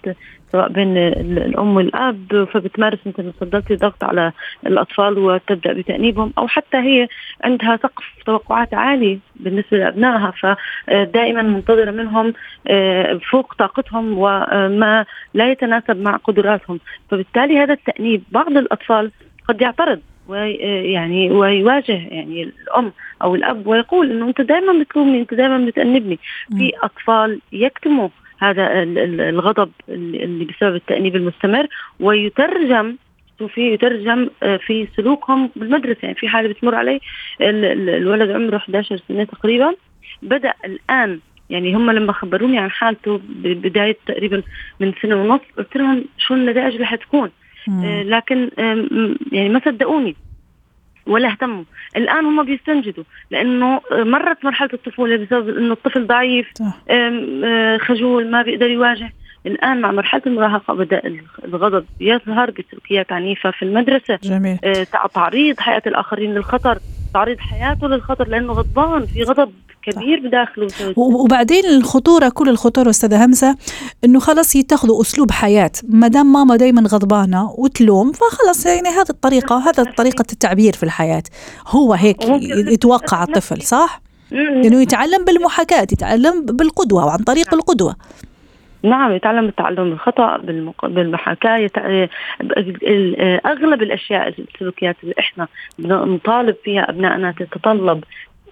سواء 0.52 0.68
بين 0.68 0.96
الأم 0.96 1.76
والأب 1.76 2.48
فبتمارس 2.52 2.98
مثل 3.06 3.22
ما 3.22 3.30
تفضلتي 3.30 3.76
ضغط 3.76 4.04
على 4.04 4.32
الأطفال 4.66 5.18
وتبدأ 5.18 5.72
بتأنيبهم 5.72 6.32
أو 6.38 6.48
حتى 6.48 6.76
هي 6.76 7.08
عندها 7.44 7.76
سقف 7.76 8.04
توقعات 8.26 8.74
عالي 8.74 9.18
بالنسبة 9.36 9.78
لأبنائها 9.78 10.32
فدائما 10.40 11.42
منتظرة 11.42 11.90
منهم 11.90 12.34
آه، 12.68 13.20
فوق 13.30 13.54
طاقتهم 13.54 14.18
وما 14.18 15.04
لا 15.34 15.50
يتناسب 15.50 15.96
مع 15.96 16.16
قدراتهم. 16.16 16.80
فبالتالي 17.10 17.58
هذا 17.58 17.72
التأنيب 17.72 18.22
بعض 18.32 18.56
الأطفال 18.56 19.10
قد 19.48 19.60
يعترض 19.60 20.00
ويعني 20.28 21.30
ويواجه 21.30 21.92
يعني 22.08 22.42
الأم 22.42 22.92
أو 23.22 23.34
الأب 23.34 23.66
ويقول 23.66 24.10
إنه 24.10 24.28
أنت 24.28 24.40
دائما 24.40 24.82
بتلومني 24.82 25.20
أنت 25.20 25.34
دائما 25.34 25.66
بتأنبني. 25.66 26.18
في 26.58 26.72
أطفال 26.82 27.40
يكتموا 27.52 28.08
هذا 28.38 28.82
الغضب 28.82 29.70
اللي 29.88 30.44
بسبب 30.44 30.74
التأنيب 30.74 31.16
المستمر 31.16 31.66
ويترجم 32.00 32.96
شوفي 33.38 33.72
يترجم 33.72 34.28
آه، 34.42 34.56
في 34.56 34.88
سلوكهم 34.96 35.50
بالمدرسة. 35.56 35.98
يعني 36.02 36.14
في 36.14 36.28
حالة 36.28 36.48
بتمر 36.48 36.74
علي 36.74 37.00
الولد 37.40 38.30
عمره 38.30 38.56
11 38.56 39.00
سنة 39.08 39.24
تقريبا. 39.24 39.74
بدأ 40.22 40.54
الآن 40.64 41.20
يعني 41.50 41.74
هم 41.74 41.90
لما 41.90 42.12
خبروني 42.12 42.58
عن 42.58 42.70
حالته 42.70 43.20
بداية 43.42 43.96
تقريبا 44.06 44.42
من 44.80 44.92
سنة 45.02 45.16
ونص 45.16 45.40
قلت 45.58 45.76
لهم 45.76 46.04
شو 46.18 46.34
النتائج 46.34 46.74
اللي 46.74 46.86
حتكون؟ 46.86 47.30
لكن 48.02 48.50
يعني 49.32 49.48
ما 49.48 49.60
صدقوني 49.64 50.16
ولا 51.06 51.28
اهتموا. 51.28 51.64
الآن 51.96 52.24
هم 52.24 52.42
بيستنجدوا 52.42 53.04
لأنه 53.30 53.80
مرت 53.92 54.44
مرحلة 54.44 54.70
الطفولة 54.72 55.16
بسبب 55.16 55.48
إنه 55.48 55.72
الطفل 55.72 56.06
ضعيف 56.06 56.46
آه، 56.90 57.76
خجول 57.78 58.30
ما 58.30 58.42
بيقدر 58.42 58.70
يواجه. 58.70 59.12
الآن 59.46 59.80
مع 59.80 59.92
مرحلة 59.92 60.22
المراهقة 60.26 60.74
بدأ 60.74 61.02
الغضب 61.44 61.84
يظهر 62.00 62.50
بسلوكيات 62.50 63.12
عنيفة 63.12 63.50
في 63.50 63.64
المدرسة. 63.64 64.18
جميل. 64.22 64.58
آه، 64.64 64.86
تعريض 65.14 65.60
حياة 65.60 65.82
الآخرين 65.86 66.34
للخطر 66.34 66.78
تعريض 67.14 67.38
حياته 67.38 67.88
للخطر 67.88 68.28
لأنه 68.28 68.52
غضبان 68.52 69.06
في 69.06 69.22
غضب 69.22 69.52
كبير 69.92 70.20
بداخله 70.20 70.68
وبعدين 70.96 71.64
الخطورة 71.64 72.28
كل 72.28 72.48
الخطورة 72.48 72.90
أستاذة 72.90 73.24
همسه 73.24 73.56
إنه 74.04 74.20
خلص 74.20 74.56
يتخذوا 74.56 75.00
أسلوب 75.00 75.30
حياة. 75.30 75.70
ما 75.88 76.08
دام 76.08 76.32
ماما 76.32 76.56
دائما 76.56 76.82
غضبانة 76.88 77.50
وتلوم 77.58 78.12
فخلص 78.12 78.66
يعني 78.66 78.88
هذه 78.88 79.10
الطريقة 79.10 79.58
هذا 79.68 79.84
طريقة 79.96 80.24
التعبير 80.32 80.72
في 80.72 80.82
الحياة. 80.82 81.22
هو 81.68 81.92
هيك 81.92 82.16
يتوقع 82.72 83.22
الطفل 83.22 83.62
صح؟ 83.62 84.00
إنه 84.32 84.82
يتعلم 84.82 85.24
بالمحاكاة 85.24 85.82
يتعلم 85.82 86.46
بالقدوة 86.46 87.06
وعن 87.06 87.18
طريق 87.18 87.54
القدوة. 87.54 87.96
نعم 88.82 89.12
يتعلم 89.12 89.44
التعلم 89.44 89.90
بالخطا 89.90 90.36
بالمحاكاة 90.82 91.70
أغلب 93.46 93.82
الأشياء 93.82 94.28
السلوكيات 94.28 94.96
اللي 95.02 95.14
إحنا 95.18 95.48
بنطالب 95.78 96.56
فيها 96.64 96.90
أبنائنا 96.90 97.34
تتطلب 97.38 98.04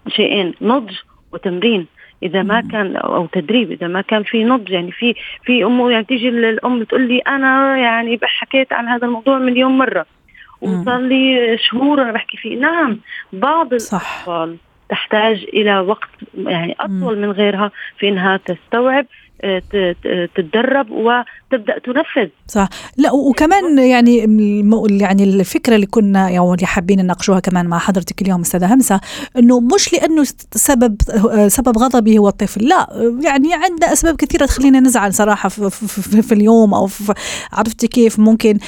شيئين 0.09 0.55
نضج 0.61 0.95
وتمرين. 1.35 1.87
إذا 2.23 2.43
ما 2.43 2.61
كان 2.61 2.97
أو 2.97 3.27
تدريب. 3.27 3.73
إذا 3.73 3.89
ما 3.89 4.01
كان 4.01 4.23
في 4.23 4.45
نضج 4.45 4.71
يعني 4.71 4.93
في 4.93 5.15
في 5.45 5.65
ام 5.65 5.91
يعني 5.91 6.05
تيجي 6.05 6.29
الأم 6.29 6.83
تقول 6.85 7.09
لي 7.09 7.19
أنا 7.19 7.79
يعني 7.79 8.19
حكيت 8.23 8.73
عن 8.73 8.89
هذا 8.89 9.07
الموضوع 9.07 9.39
مليون 9.39 9.79
مرة. 9.79 10.07
وصار 10.61 11.01
لي 11.01 11.59
شهور 11.59 12.03
أنا 12.03 12.13
بحكي 12.13 12.37
فيه. 12.37 12.57
نعم 12.57 12.99
بعض 13.33 13.67
الأطفال 13.67 14.57
تحتاج 14.89 15.45
إلى 15.53 15.79
وقت 15.79 16.11
يعني 16.37 16.77
أطول 16.81 17.19
من 17.19 17.31
غيرها 17.31 17.71
في 17.99 18.09
إنها 18.09 18.37
تستوعب 18.37 19.07
تتدرب 20.35 20.91
تبدأ 21.57 21.79
تنفذ. 21.79 22.31
صح. 22.49 22.69
لا 22.97 23.13
وكمان 23.13 23.79
يعني 23.79 24.19
يعني 25.01 25.25
الفكرة 25.25 25.75
اللي 25.75 25.87
كنا 25.87 26.31
يعني 26.31 26.55
اللي 26.55 26.67
حابين 26.67 27.01
نناقشوها 27.01 27.41
كمان 27.41 27.67
مع 27.67 27.79
حضرتك 27.79 28.23
اليوم 28.23 28.41
أستاذة 28.41 28.75
همسة 28.75 29.01
إنه 29.39 29.61
مش 29.61 29.93
لأنه 29.93 30.25
سبب 30.55 30.97
سبب 31.49 31.79
غضبي 31.79 32.19
هو 32.19 32.29
الطفل 32.29 32.65
لا. 32.65 32.87
يعني 33.25 33.55
عندنا 33.55 33.93
أسباب 33.93 34.17
كثيرة 34.17 34.47
تخلينا 34.47 34.81
نزعل 34.81 35.15
صراحة 35.15 35.49
في, 35.49 35.71
في, 35.71 36.23
في 36.23 36.33
اليوم 36.35 36.75
أو 36.75 36.87
في 36.87 37.15
عرفتي 37.53 37.87
كيف؟ 37.89 38.19
ممكن 38.19 38.59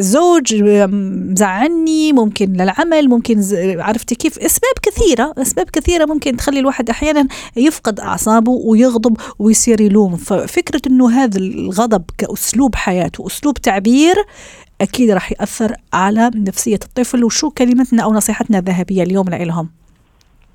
زوج 0.00 0.54
مزعلني 0.64 2.12
ممكن 2.12 2.52
للعمل 2.52 3.08
ممكن 3.08 3.42
عرفتي 3.78 4.14
كيف؟ 4.14 4.38
أسباب 4.38 4.74
كثيرة 4.82 5.34
أسباب 5.38 5.70
كثيرة 5.70 6.04
ممكن 6.04 6.36
تخلي 6.36 6.60
الواحد 6.60 6.90
أحيانا 6.90 7.26
يفقد 7.56 8.00
أعصابه 8.00 8.52
ويغضب 8.52 9.16
ويصير 9.38 9.80
يلوم. 9.80 10.16
ففكرة 10.16 10.82
إنه 10.86 11.10
هذا 11.10 11.38
الغضب 11.40 12.04
كأسلوب 12.18 12.74
حياه 12.74 13.10
واسلوب 13.18 13.54
تعبير 13.54 14.14
أكيد 14.80 15.10
راح 15.10 15.32
يأثر 15.32 15.72
على 15.92 16.30
نفسية 16.34 16.78
الطفل. 16.84 17.24
وشو 17.24 17.50
كلمتنا 17.50 18.02
أو 18.02 18.12
نصيحتنا 18.12 18.58
الذهبية 18.58 19.02
اليوم 19.02 19.28
لهم 19.28 19.70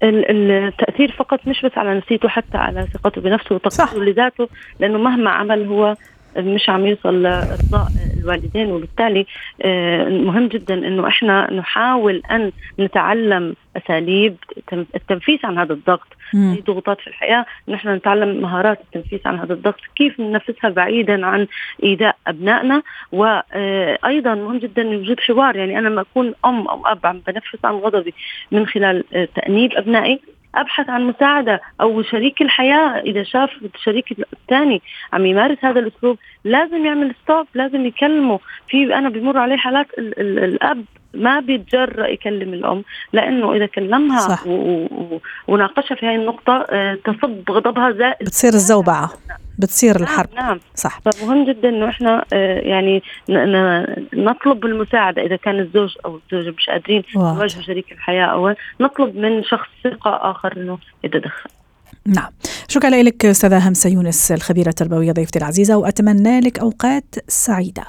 التأثير 0.03 1.15
فقط 1.19 1.39
مش 1.47 1.61
بس 1.65 1.71
على 1.75 1.97
نفسيته 1.97 2.29
حتى 2.29 2.57
على 2.57 2.87
ثقته 2.93 3.21
بنفسه 3.21 3.55
وتقديره 3.55 4.03
لذاته 4.03 4.47
لأنه 4.79 4.97
مهما 4.97 5.29
عمل 5.31 5.67
هو 5.67 5.95
مش 6.37 6.69
عم 6.69 6.85
يوصل 6.85 7.23
لإرضاء 7.23 7.91
الوالدين 8.17 8.71
وبالتالي 8.71 9.25
آه، 9.61 10.09
مهم 10.09 10.47
جدا 10.47 10.73
إنه 10.73 11.07
إحنا 11.07 11.53
نحاول 11.53 12.21
أن 12.31 12.51
نتعلم 12.79 13.55
أساليب 13.77 14.35
التنفيس 14.73 15.45
عن 15.45 15.57
هذا 15.57 15.73
الضغط. 15.73 16.07
في 16.55 16.61
ضغوطات 16.67 17.01
في 17.01 17.07
الحياة 17.07 17.45
نحن 17.67 17.89
نتعلم 17.89 18.41
مهارات 18.41 18.79
التنفيس 18.81 19.27
عن 19.27 19.39
هذا 19.39 19.53
الضغط 19.53 19.79
كيف 19.95 20.19
ننفسها 20.19 20.69
بعيدا 20.69 21.25
عن 21.25 21.47
إيذاء 21.83 22.15
أبنائنا. 22.27 22.81
وأيضا 23.11 24.31
آه، 24.31 24.35
مهم 24.35 24.57
جدا 24.57 24.81
يوجد 24.81 25.19
حوار 25.19 25.55
يعني 25.55 25.79
أنا 25.79 25.87
لما 25.87 26.01
أكون 26.01 26.33
أم 26.45 26.67
أو 26.67 26.87
أب 26.87 27.05
عم 27.05 27.21
بنفس 27.27 27.65
عن 27.65 27.73
غضبي 27.73 28.13
من 28.51 28.67
خلال 28.67 29.03
آه، 29.13 29.27
تأنيب 29.35 29.73
أبنائي 29.73 30.19
أبحث 30.55 30.89
عن 30.89 31.03
مساعدة 31.03 31.61
أو 31.81 32.01
شريك 32.03 32.41
الحياة. 32.41 32.99
إذا 32.99 33.23
شاف 33.23 33.49
الشريك 33.75 34.05
الثاني 34.33 34.81
عم 35.13 35.25
يمارس 35.25 35.57
هذا 35.61 35.79
الأسلوب 35.79 36.17
لازم 36.45 36.85
يعمل 36.85 37.15
stop 37.23 37.47
لازم 37.53 37.85
يكلمه. 37.85 38.39
في 38.67 38.95
أنا 38.95 39.09
بمر 39.09 39.37
عليه 39.37 39.57
حالات 39.57 39.87
ال 39.97 40.19
ال 40.19 40.43
الأب 40.43 40.85
ما 41.13 41.39
بيتجرأ 41.39 42.07
يكلم 42.07 42.53
الأم 42.53 42.83
لأنه 43.13 43.53
إذا 43.53 43.65
كلمها 43.65 44.19
صح. 44.19 44.43
وناقشها 45.47 45.95
في 45.95 46.05
هذه 46.05 46.15
النقطة 46.15 46.65
آه، 46.69 46.97
تصب 47.05 47.51
غضبها 47.51 47.91
زائد 47.91 48.27
بتصير 48.27 48.53
الزوبعة. 48.53 49.09
بتصير 49.59 49.93
نعم 49.93 50.03
الحرب. 50.03 50.29
نعم. 50.35 50.59
صح. 50.75 50.99
فمهم 50.99 51.45
جدا 51.45 51.69
إنه 51.69 51.89
إحنا 51.89 52.25
آه، 52.33 52.59
يعني 52.59 53.03
نطلب 54.13 54.65
المساعدة. 54.65 55.21
إذا 55.21 55.35
كان 55.35 55.59
الزوج 55.59 55.95
أو 56.05 56.19
الزوجة 56.25 56.55
مش 56.57 56.69
قادرين 56.69 57.03
يواجهوا 57.15 57.61
شريك 57.61 57.91
الحياة 57.91 58.25
أو 58.25 58.53
نطلب 58.81 59.17
من 59.17 59.43
شخص 59.43 59.67
ثقة 59.83 60.31
آخر 60.31 60.57
إنه 60.57 60.77
يتدخل. 61.03 61.49
نعم. 62.07 62.31
شكرا 62.67 63.03
لك 63.03 63.25
أستاذة 63.25 63.67
همسة 63.67 63.89
يونس 63.89 64.31
الخبيرة 64.31 64.69
التربوية 64.69 65.11
ضيفتي 65.11 65.39
العزيزة 65.39 65.77
وأتمنى 65.77 66.39
لك 66.39 66.59
أوقات 66.59 67.15
سعيدة. 67.27 67.83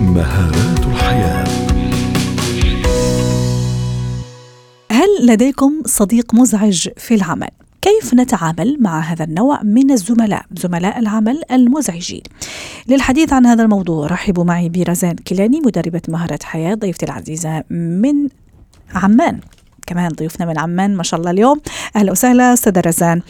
مهارات 0.00 0.78
الحياة. 0.78 1.44
هل 4.92 5.26
لديكم 5.26 5.82
صديق 5.86 6.34
مزعج 6.34 6.88
في 6.96 7.14
العمل؟ 7.14 7.48
كيف 7.82 8.14
نتعامل 8.14 8.76
مع 8.80 9.00
هذا 9.00 9.24
النوع 9.24 9.62
من 9.62 9.90
الزملاء 9.90 10.44
زملاء 10.56 10.98
العمل 10.98 11.42
المزعجين؟ 11.52 12.22
للحديث 12.88 13.32
عن 13.32 13.46
هذا 13.46 13.62
الموضوع 13.62 14.06
رحبوا 14.06 14.44
معي 14.44 14.68
برزان 14.68 15.14
كيلاني 15.14 15.60
مدربة 15.60 16.02
مهارة 16.08 16.38
حياة 16.42 16.74
ضيفتي 16.74 17.06
العزيزة 17.06 17.64
من 17.70 18.28
عمان. 18.94 19.40
كمان 19.86 20.08
ضيوفنا 20.08 20.46
من 20.46 20.58
عمان 20.58 20.96
ما 20.96 21.02
شاء 21.02 21.20
الله 21.20 21.30
اليوم. 21.30 21.60
أهلا 21.96 22.12
وسهلا 22.12 22.52
أستاذة 22.52 22.80
رزان. 22.80 23.22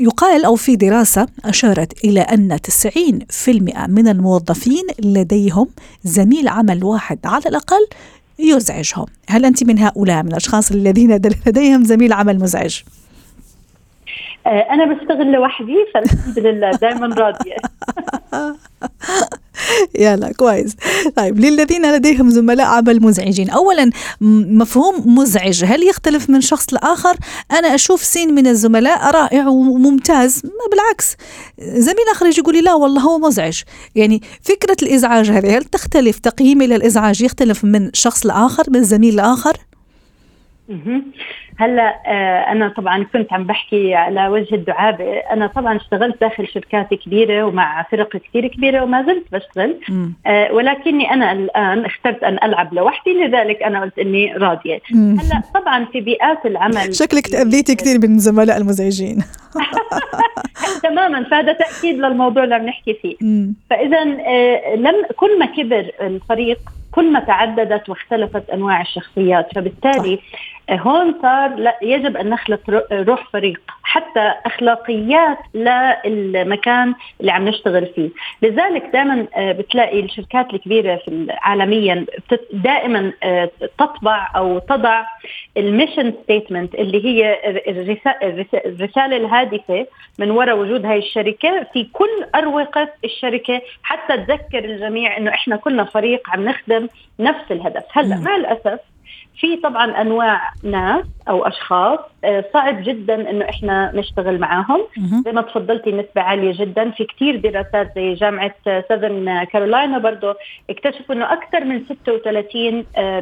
يقال 0.00 0.44
أو 0.44 0.56
في 0.56 0.76
دراسة 0.76 1.26
أشارت 1.44 2.04
إلى 2.04 2.20
أن 2.20 2.58
90% 2.60 3.86
من 3.88 4.08
الموظفين 4.08 4.86
لديهم 5.04 5.68
زميل 6.04 6.48
عمل 6.48 6.84
واحد 6.84 7.18
على 7.24 7.42
الأقل 7.46 7.86
يزعجهم. 8.38 9.06
هل 9.28 9.44
أنت 9.44 9.64
من 9.64 9.78
هؤلاء 9.78 10.22
من 10.22 10.28
الأشخاص 10.28 10.70
الذين 10.70 11.20
لديهم 11.46 11.84
زميل 11.84 12.12
عمل 12.12 12.38
مزعج؟ 12.38 12.82
آه، 14.46 14.66
أنا 14.70 14.94
بشتغل 14.94 15.32
لوحدي 15.32 15.76
فالحمد 15.94 16.38
لله 16.38 16.70
دائما 16.70 17.06
راضية. 17.06 17.56
يلا 20.04 20.32
كويس. 20.32 20.72
طيب 21.16 21.40
للذين 21.40 21.92
لديهم 21.92 22.30
زملاء 22.30 22.66
عمل 22.66 23.02
مزعجين 23.02 23.50
اولا 23.50 23.90
مفهوم 24.20 25.18
مزعج. 25.18 25.64
هل 25.64 25.82
يختلف 25.82 26.30
من 26.30 26.40
شخص 26.40 26.74
لآخر؟ 26.74 27.16
أنا 27.52 27.74
أشوف 27.74 28.04
سين 28.04 28.34
من 28.34 28.46
الزملاء 28.46 29.10
رائع 29.10 29.48
وممتاز. 29.48 30.42
ما 30.44 30.70
بالعكس. 30.70 31.16
زميل 31.58 32.04
آخر 32.12 32.26
يجي 32.26 32.40
يقول 32.40 32.54
لي 32.54 32.60
لا 32.60 32.74
والله 32.74 33.02
هو 33.02 33.18
مزعج. 33.18 33.62
يعني 33.94 34.22
فكرة 34.42 34.76
الإزعاج 34.82 35.30
هذه 35.30 35.58
هل 35.58 35.64
تختلف؟ 35.64 36.18
تقييمي 36.18 36.66
للإزعاج 36.66 37.22
يختلف 37.22 37.64
من 37.64 37.90
شخص 37.92 38.26
لآخر 38.26 38.64
من 38.70 38.84
زميل 38.84 39.16
لآخر؟ 39.16 39.56
هلا 41.58 42.00
آه، 42.06 42.52
أنا 42.52 42.68
طبعا 42.68 43.04
كنت 43.12 43.32
عم 43.32 43.44
بحكي 43.44 43.94
على 43.94 44.28
وجه 44.28 44.54
الدعابه 44.54 45.16
أنا 45.18 45.46
طبعا 45.46 45.76
اشتغلت 45.76 46.20
داخل 46.20 46.48
شركات 46.48 46.94
كبيرة 46.94 47.44
ومع 47.44 47.82
فرق 47.82 48.16
كثير 48.16 48.46
كبيرة 48.46 48.82
وما 48.82 49.02
زلت 49.02 49.24
بشتغل. 49.32 49.76
آه، 50.26 50.52
ولكني 50.52 51.12
أنا 51.12 51.32
الآن 51.32 51.84
اخترت 51.84 52.22
أن 52.22 52.38
ألعب 52.42 52.74
لوحدي 52.74 53.10
لذلك 53.10 53.62
أنا 53.62 53.80
قلت 53.80 53.98
إني 53.98 54.32
راضية. 54.36 54.80
هلا 54.92 55.42
طبعا 55.54 55.84
في 55.84 56.00
بيئات 56.00 56.46
العمل 56.46 56.94
شكلك 56.94 57.26
تاذيتي 57.26 57.74
كثير 57.74 57.98
من 57.98 58.14
الزملاء 58.14 58.56
المزعجين. 58.56 59.24
تماما 60.82 61.24
فهذا 61.24 61.52
تأكيد 61.52 61.98
للموضوع 61.98 62.44
اللي 62.44 62.54
عم 62.54 62.66
نحكي 62.66 62.94
فيه. 62.94 63.16
فاذا 63.70 63.98
آه، 64.26 64.74
لم 64.76 64.94
كل 65.16 65.38
ما 65.38 65.46
كبر 65.46 65.90
الفريق 66.00 66.58
كل 66.92 67.12
ما 67.12 67.20
تعددت 67.20 67.88
واختلفت 67.88 68.50
أنواع 68.50 68.80
الشخصيات 68.80 69.54
فبالتالي 69.54 70.16
صح. 70.16 70.57
هون 70.70 71.14
صار 71.22 71.54
لا 71.54 71.76
يجب 71.82 72.16
أن 72.16 72.30
نخلق 72.30 72.60
روح 72.92 73.30
فريق 73.32 73.60
حتى 73.82 74.32
أخلاقيات 74.46 75.38
للمكان 75.54 76.94
اللي 77.20 77.32
عم 77.32 77.48
نشتغل 77.48 77.86
فيه. 77.86 78.10
لذلك 78.42 78.82
دائما 78.92 79.26
آه، 79.36 79.52
بتلاقي 79.52 80.00
الشركات 80.00 80.54
الكبيرة 80.54 80.96
في 80.96 81.26
عالميا 81.30 82.06
دائما 82.52 83.12
آه، 83.22 83.50
تطبع 83.78 84.30
أو 84.36 84.58
تضع 84.58 85.02
ال 85.56 85.63
mission 85.63 86.12
statement 86.22 86.74
اللي 86.74 87.04
هي 87.04 87.38
الرسالة 88.66 89.16
الهادفة 89.16 89.86
من 90.18 90.30
وراء 90.30 90.58
وجود 90.58 90.86
هاي 90.86 90.98
الشركة 90.98 91.66
في 91.72 91.84
كل 91.92 92.24
أروقة 92.34 92.88
الشركة 93.04 93.60
حتى 93.82 94.16
تذكر 94.16 94.64
الجميع 94.64 95.16
إنه 95.16 95.30
إحنا 95.30 95.56
كلنا 95.56 95.84
فريق 95.84 96.30
عم 96.30 96.44
نخدم 96.44 96.88
نفس 97.20 97.44
الهدف. 97.52 97.84
هلأ 97.92 98.16
مع 98.20 98.36
الأسف 98.36 98.80
في 99.40 99.56
طبعا 99.56 100.00
أنواع 100.00 100.52
ناس 100.62 101.04
أو 101.28 101.46
أشخاص 101.46 101.98
آه، 102.24 102.44
صعب 102.54 102.82
جدا 102.84 103.30
إنه 103.30 103.48
إحنا 103.48 103.92
نشتغل 103.94 104.38
معاهم. 104.38 104.80
زي 105.24 105.32
ما 105.32 105.42
تفضلتي 105.42 105.92
نسبة 105.92 106.22
عالية 106.22 106.52
جدا. 106.64 106.90
في 106.90 107.04
كثير 107.04 107.36
دراسات 107.36 107.92
زي 107.94 108.14
جامعة 108.14 108.54
ساوث 108.64 109.44
كارولاينا 109.44 109.98
برضه 109.98 110.36
اكتشفوا 110.70 111.14
إنه 111.14 111.32
أكثر 111.32 111.64
من 111.64 111.84
36% 111.84 112.86
آه، 112.96 113.20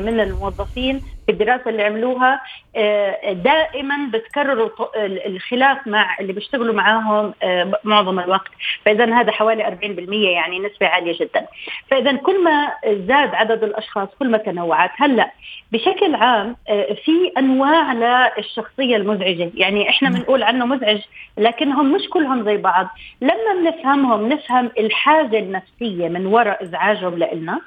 من 0.00 0.20
الموظفين 0.20 1.00
في 1.28 1.32
الدراسة 1.32 1.70
اللي 1.70 1.82
عملوها 1.82 2.40
آه، 2.76 3.32
دائما 3.32 4.10
بتكرروا 4.12 4.70
الخلاف 5.26 5.86
مع 5.86 6.16
اللي 6.20 6.32
بيشتغلوا 6.32 6.74
معاهم 6.74 7.34
معظم 7.84 8.20
الوقت. 8.20 8.50
فاذا 8.84 9.14
هذا 9.14 9.32
حوالي 9.32 9.64
40% 9.64 10.28
يعني 10.28 10.58
نسبة 10.58 10.86
عالية 10.86 11.18
جدا. 11.20 11.46
فاذا 11.90 12.12
كل 12.16 12.44
ما 12.44 12.72
زاد 12.86 13.34
عدد 13.34 13.64
الأشخاص 13.64 14.08
كل 14.18 14.30
ما 14.30 14.38
تنوعت. 14.38 14.90
هلأ 14.96 15.30
بشكل 15.72 16.14
عام 16.14 16.56
في 17.04 17.32
أنواع 17.38 17.92
للشخصيه 17.92 18.96
المزعجة. 18.96 19.50
يعني 19.54 19.88
إحنا 19.88 20.10
بنقول 20.10 20.42
عنه 20.42 20.66
مزعج 20.66 21.00
لكنهم 21.38 21.92
مش 21.92 22.08
كلهم 22.08 22.44
زي 22.44 22.56
بعض. 22.56 22.88
لما 23.20 23.54
بنفهمهم 23.60 24.28
نفهم 24.28 24.70
الحاجة 24.78 25.38
النفسية 25.38 26.08
من 26.08 26.26
وراء 26.26 26.62
إزعاجهم 26.62 27.18
لنا 27.18 27.60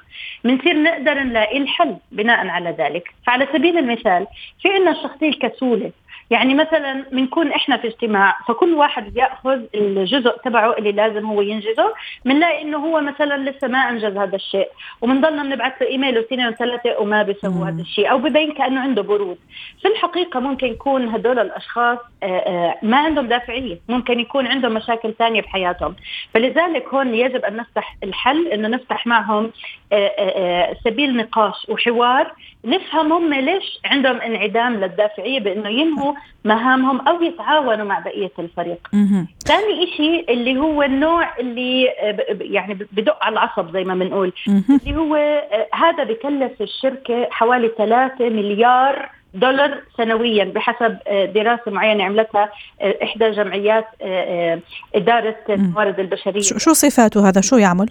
بنصير 0.44 0.82
نقدر 0.82 1.14
نلاقي 1.14 1.58
الحل 1.58 1.96
بناء 2.12 2.46
على 2.48 2.70
ذلك. 2.70 3.14
فعلى 3.26 3.46
سبيل 3.52 3.78
المثال 3.78 4.26
في 4.62 4.68
عندنا 4.68 4.90
الشخصيه 4.90 5.28
الكسوله 5.28 5.92
يعني 6.32 6.54
مثلا 6.54 7.04
بنكون 7.12 7.52
إحنا 7.52 7.76
في 7.76 7.86
اجتماع 7.86 8.36
فكل 8.48 8.74
واحد 8.74 9.14
بياخذ 9.14 9.60
الجزء 9.74 10.30
تبعه 10.44 10.72
اللي 10.78 10.92
لازم 10.92 11.26
هو 11.26 11.40
ينجزه 11.40 11.94
بنلاقي 12.24 12.62
إنه 12.62 12.78
هو 12.78 13.00
مثلا 13.00 13.50
لسه 13.50 13.68
ما 13.68 13.78
أنجز 13.78 14.16
هذا 14.16 14.36
الشيء 14.36 14.68
وبنضلنا 15.00 15.42
بنبعث 15.42 15.82
له 15.82 15.88
إيميل 15.88 16.18
واثنين 16.18 16.48
وثلاثة 16.48 16.98
وما 17.00 17.22
بيسووا 17.22 17.66
هذا 17.68 17.80
الشيء 17.80 18.10
أو 18.10 18.18
ببين 18.18 18.52
كأنه 18.52 18.80
عنده 18.80 19.02
برود. 19.02 19.38
في 19.82 19.88
الحقيقة 19.88 20.40
ممكن 20.40 20.66
يكون 20.66 21.08
هدول 21.08 21.38
الأشخاص 21.38 21.98
آه، 22.22 22.26
آه، 22.26 22.74
ما 22.82 22.96
عندهم 22.96 23.26
دافعية 23.26 23.78
ممكن 23.88 24.20
يكون 24.20 24.46
عندهم 24.46 24.74
مشاكل 24.74 25.14
ثانية 25.18 25.42
بحياتهم. 25.42 25.96
فلذلك 26.34 26.88
هون 26.94 27.14
يجب 27.14 27.44
أن 27.44 27.56
نفتح 27.56 27.96
الحل 28.02 28.48
إنه 28.48 28.68
نفتح 28.68 29.06
معهم 29.06 29.50
آه، 29.92 30.76
سبيل 30.84 31.16
نقاش 31.16 31.66
وحوار 31.68 32.34
نفهم 32.64 33.12
هم 33.12 33.34
ليش 33.34 33.78
عندهم 33.84 34.16
انعدام 34.16 34.80
للدافعية 34.80 35.40
بإنه 35.40 35.68
ينهوا 35.68 36.14
مهامهم 36.44 37.08
أو 37.08 37.22
يتعاونوا 37.22 37.84
مع 37.84 37.98
بقية 37.98 38.32
الفريق. 38.38 38.88
ثاني 39.46 39.86
شيء 39.96 40.32
اللي 40.32 40.56
هو 40.56 40.82
النوع 40.82 41.38
اللي 41.38 41.88
يعني 42.40 42.74
بدق 42.92 43.24
على 43.24 43.32
العصب 43.32 43.72
زي 43.72 43.84
ما 43.84 43.94
بنقول. 43.94 44.32
اللي 44.48 44.96
هو 44.96 45.42
هذا 45.74 46.04
بكلف 46.04 46.62
الشركة 46.62 47.28
حوالي 47.30 47.70
3 47.78 48.28
مليار 48.28 49.10
دولار 49.34 49.82
سنويا 49.96 50.44
بحسب 50.44 50.98
دراسة 51.34 51.70
معينة 51.70 52.04
عملتها 52.04 52.50
إحدى 53.02 53.30
جمعيات 53.30 53.86
إدارة 54.94 55.36
الموارد 55.50 56.00
البشرية. 56.00 56.40
شو 56.40 56.72
صفاته 56.72 57.28
هذا؟ 57.28 57.40
شو 57.40 57.56
يعمل؟ 57.56 57.90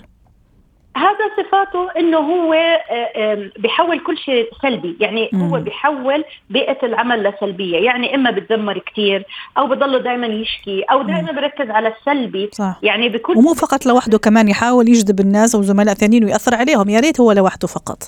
هذا 0.97 1.43
صفاته 1.43 1.91
إنه 1.99 2.17
هو 2.17 2.53
آه، 2.53 3.49
بيحول 3.59 3.99
كل 3.99 4.17
شيء 4.17 4.49
سلبي. 4.61 4.97
يعني. 4.99 5.29
هو 5.35 5.59
بيحول 5.59 6.23
بيئة 6.49 6.85
العمل 6.85 7.23
لسلبية. 7.23 7.77
يعني 7.77 8.15
إما 8.15 8.31
بتدمر 8.31 8.77
كثير 8.77 9.25
أو 9.57 9.67
بضله 9.67 9.97
دائما 9.97 10.27
يشكي 10.27 10.81
أو 10.81 11.01
دائما 11.01 11.31
بركز 11.31 11.69
على 11.69 11.87
السلبي. 11.87 12.49
صح. 12.53 12.79
يعني 12.83 13.09
بكل 13.09 13.37
ومو 13.37 13.53
فقط 13.53 13.85
لوحده 13.85 14.17
كمان 14.17 14.47
يحاول 14.47 14.89
يجذب 14.89 15.19
الناس 15.19 15.55
وزملاء 15.55 15.93
ثانيين 15.95 16.23
ويأثر 16.23 16.55
عليهم. 16.55 16.89
يا 16.89 16.99
ريت 16.99 17.19
هو 17.19 17.31
لوحده 17.31 17.67
فقط. 17.67 18.03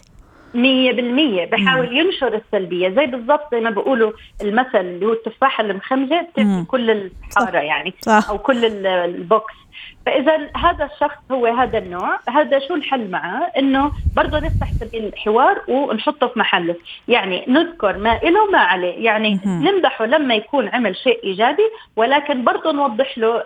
مية 0.53 0.91
بالمية. 0.91 1.45
بحاول 1.45 1.97
ينشر 1.97 2.41
السلبية. 2.45 2.89
زي 2.89 3.05
بالضبط 3.05 3.51
زي 3.51 3.59
ما 3.59 3.69
بيقولوا 3.69 4.11
المثل 4.41 4.79
اللي 4.79 5.05
هو 5.05 5.13
التفاحة 5.13 5.63
المخمجة 5.63 6.27
كل 6.67 6.91
الحارة 6.91 7.59
يعني. 7.59 7.93
صح. 8.01 8.29
أو 8.29 8.37
كل 8.37 8.85
البوكس. 8.85 9.53
فإذا 10.05 10.49
هذا 10.57 10.89
الشخص 10.93 11.17
هو 11.31 11.45
هذا 11.45 11.77
النوع 11.77 12.19
هذا 12.29 12.59
شو 12.67 12.75
الحل 12.75 13.09
معه؟ 13.09 13.51
إنه 13.57 13.91
برضه 14.15 14.37
نفتح 14.39 14.71
سبيل 14.79 15.05
الحوار 15.05 15.61
ونحطه 15.67 16.27
في 16.27 16.39
محله 16.39 16.75
يعني 17.07 17.45
نذكر 17.47 17.97
ما 17.97 18.19
له 18.23 18.51
ما 18.51 18.57
عليه. 18.57 19.05
يعني 19.05 19.39
نمدحه 19.45 20.05
لما 20.05 20.35
يكون 20.35 20.67
عمل 20.67 20.95
شيء 20.97 21.19
إيجابي 21.23 21.63
ولكن 21.95 22.43
برضه 22.43 22.71
نوضح 22.71 23.17
له 23.17 23.43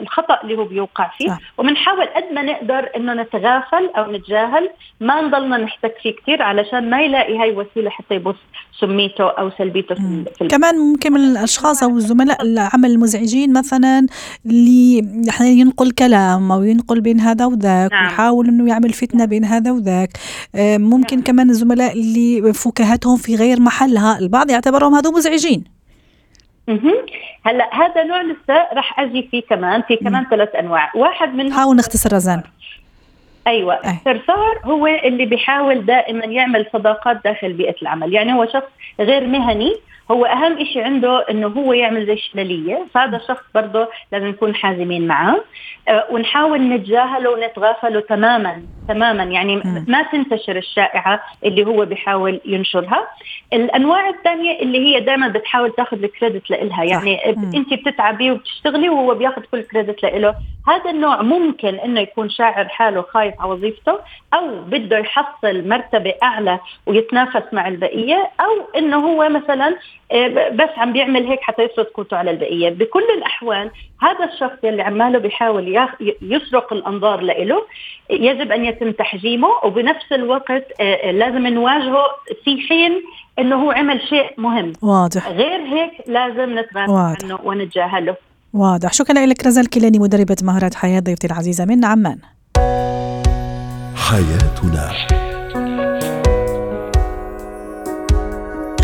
الخطأ 0.00 0.40
اللي 0.42 0.56
هو 0.56 0.64
بيوقع 0.64 1.10
فيه. 1.18 1.38
وبنحاول 1.58 2.06
قد 2.06 2.24
ما 2.32 2.42
نقدر 2.42 2.90
إنه 2.96 3.14
نتغافل 3.14 3.90
أو 3.96 4.12
نتجاهل. 4.12 4.70
ما 5.00 5.20
نضلنا 5.20 5.56
نحتك 5.56 5.94
فيه 6.02 6.16
كثير 6.16 6.42
علشان 6.42 6.90
ما 6.90 7.02
يلاقي 7.02 7.38
هاي 7.38 7.50
وسيلة 7.50 7.90
حتى 7.90 8.14
يبث 8.14 8.36
سميته 8.80 9.28
أو 9.28 9.50
سلبيته 9.58 9.94
في, 9.94 10.24
في 10.38 10.48
كمان 10.48 10.78
ممكن 10.78 11.12
من 11.12 11.20
الأشخاص 11.20 11.82
أو 11.82 11.96
الزملاء 11.96 12.42
العمل 12.42 12.90
المزعجين 12.90 13.52
مثلا 13.52 14.06
اللي 14.46 15.02
أحيانا 15.30 15.52
ينقل 15.52 15.90
كلام 15.90 16.52
أو 16.52 16.62
ينقل 16.62 17.00
بين 17.00 17.20
هذا 17.20 17.46
وذاك 17.46 17.92
نعم. 17.92 18.04
ويحاول 18.04 18.48
إنه 18.48 18.68
يعمل 18.68 18.92
فتنة 18.92 19.24
بين 19.24 19.44
هذا 19.44 19.70
وذاك. 19.70 20.10
آه، 20.54 20.78
ممكن 20.78 21.16
نعم. 21.16 21.24
كمان 21.24 21.50
الزملاء 21.50 21.92
اللي 21.92 22.52
فكاهتهم 22.52 23.16
في 23.16 23.36
غير 23.36 23.60
محلها 23.60 24.18
البعض 24.18 24.50
يعتبرهم 24.50 24.94
هذول 24.94 25.14
مزعجين. 25.14 25.64
هلا 27.46 27.70
هذا 27.72 28.04
نوع 28.04 28.22
لسه 28.22 28.68
راح 28.72 29.00
أجي 29.00 29.28
فيه 29.30 29.42
كمان 29.50 29.82
في 29.88 29.96
كمان 29.96 30.26
ثلاث 30.30 30.54
أنواع. 30.54 30.92
واحد 30.94 31.34
منهم 31.34 31.52
حاول 31.52 31.76
نختصر 31.76 32.12
رزان 32.12 32.42
أيوه. 33.46 33.74
الثرثار 33.74 34.60
هو 34.64 34.86
اللي 34.86 35.26
بيحاول 35.26 35.86
دائما 35.86 36.24
يعمل 36.24 36.66
صداقات 36.72 37.24
داخل 37.24 37.52
بيئة 37.52 37.74
العمل. 37.82 38.12
يعني 38.14 38.32
هو 38.32 38.46
شخص 38.46 38.68
غير 39.00 39.26
مهني 39.26 39.72
هو 40.10 40.24
أهم 40.24 40.64
شيء 40.64 40.82
عنده 40.82 41.26
إنه 41.30 41.46
هو 41.46 41.72
يعمل 41.72 42.06
زي 42.06 42.12
الشلاليه 42.12 42.86
فهذا 42.94 43.16
الشخص 43.16 43.44
برضه 43.54 43.88
لازم 44.12 44.26
نكون 44.26 44.54
حازمين 44.54 45.06
معه 45.06 45.44
أه 45.88 46.06
ونحاول 46.10 46.68
نتجاهله 46.68 47.30
ونتغافله 47.30 48.00
تماما 48.00 48.62
تماما. 48.88 49.22
يعني 49.24 49.56
ما 49.88 50.02
تنتشر 50.02 50.56
الشائعة 50.56 51.20
اللي 51.44 51.66
هو 51.66 51.84
بيحاول 51.84 52.40
ينشرها. 52.44 53.08
الأنواع 53.52 54.08
الثانية 54.08 54.60
اللي 54.60 54.78
هي 54.78 55.00
دائما 55.00 55.28
بتحاول 55.28 55.72
تاخذ 55.72 56.02
الكريدت 56.02 56.50
لإلها. 56.50 56.84
يعني 56.84 57.30
انت 57.54 57.74
بتتعبي 57.74 58.30
وبتشتغلي 58.30 58.88
وهو 58.88 59.14
بياخذ 59.14 59.42
كل 59.42 59.58
الكريدت 59.58 60.02
لإله. 60.02 60.34
هذا 60.68 60.90
النوع 60.90 61.22
ممكن 61.22 61.74
إنه 61.74 62.00
يكون 62.00 62.30
شاعر 62.30 62.68
حاله 62.68 63.02
خايف 63.02 63.34
على 63.40 63.50
وظيفته 63.50 63.98
أو 64.34 64.60
بده 64.66 64.98
يحصل 64.98 65.68
مرتبة 65.68 66.14
أعلى 66.22 66.58
ويتنافس 66.86 67.42
مع 67.52 67.68
البقية 67.68 68.30
أو 68.40 68.78
إنه 68.78 68.96
هو 68.96 69.28
مثلا 69.28 69.66
آه، 69.68 69.97
بس 70.52 70.68
عم 70.76 70.92
بيعمل 70.92 71.26
هيك 71.26 71.40
حتى 71.42 71.62
يفرض 71.62 71.84
قوته 71.84 72.16
على 72.16 72.30
البقية. 72.30 72.70
بكل 72.70 73.04
الأحوال 73.18 73.70
هذا 74.02 74.24
الشخص 74.32 74.64
اللي 74.64 74.82
عماله 74.82 75.18
بيحاول 75.18 75.88
يسرق 76.22 76.72
الأنظار 76.72 77.20
له 77.20 77.62
يجب 78.10 78.52
أن 78.52 78.64
يتم 78.64 78.90
تحجيمه 78.92 79.48
وبنفس 79.64 80.12
الوقت 80.12 80.64
آه، 80.80 80.82
آه، 80.82 81.10
لازم 81.10 81.46
نواجهه 81.46 82.04
في 82.44 82.60
حين 82.68 83.02
إنه 83.38 83.56
هو 83.56 83.70
عمل 83.70 84.00
شيء 84.08 84.30
مهم. 84.38 84.72
واضح. 84.82 85.28
غير 85.28 85.60
هيك 85.60 85.92
لازم 86.06 86.58
نتغافل 86.58 87.24
عنه 87.24 87.38
ونتجاهله. 87.44 88.16
واضح. 88.54 88.92
شكرا 88.92 89.26
لك 89.26 89.46
رزال 89.46 89.70
كيلاني 89.70 89.98
مدربة 89.98 90.36
مهارات 90.42 90.74
حياة 90.74 91.00
ضيفتي 91.00 91.26
العزيزة 91.26 91.64
من 91.64 91.84
عمان. 91.84 92.18
حياتنا. 93.96 95.27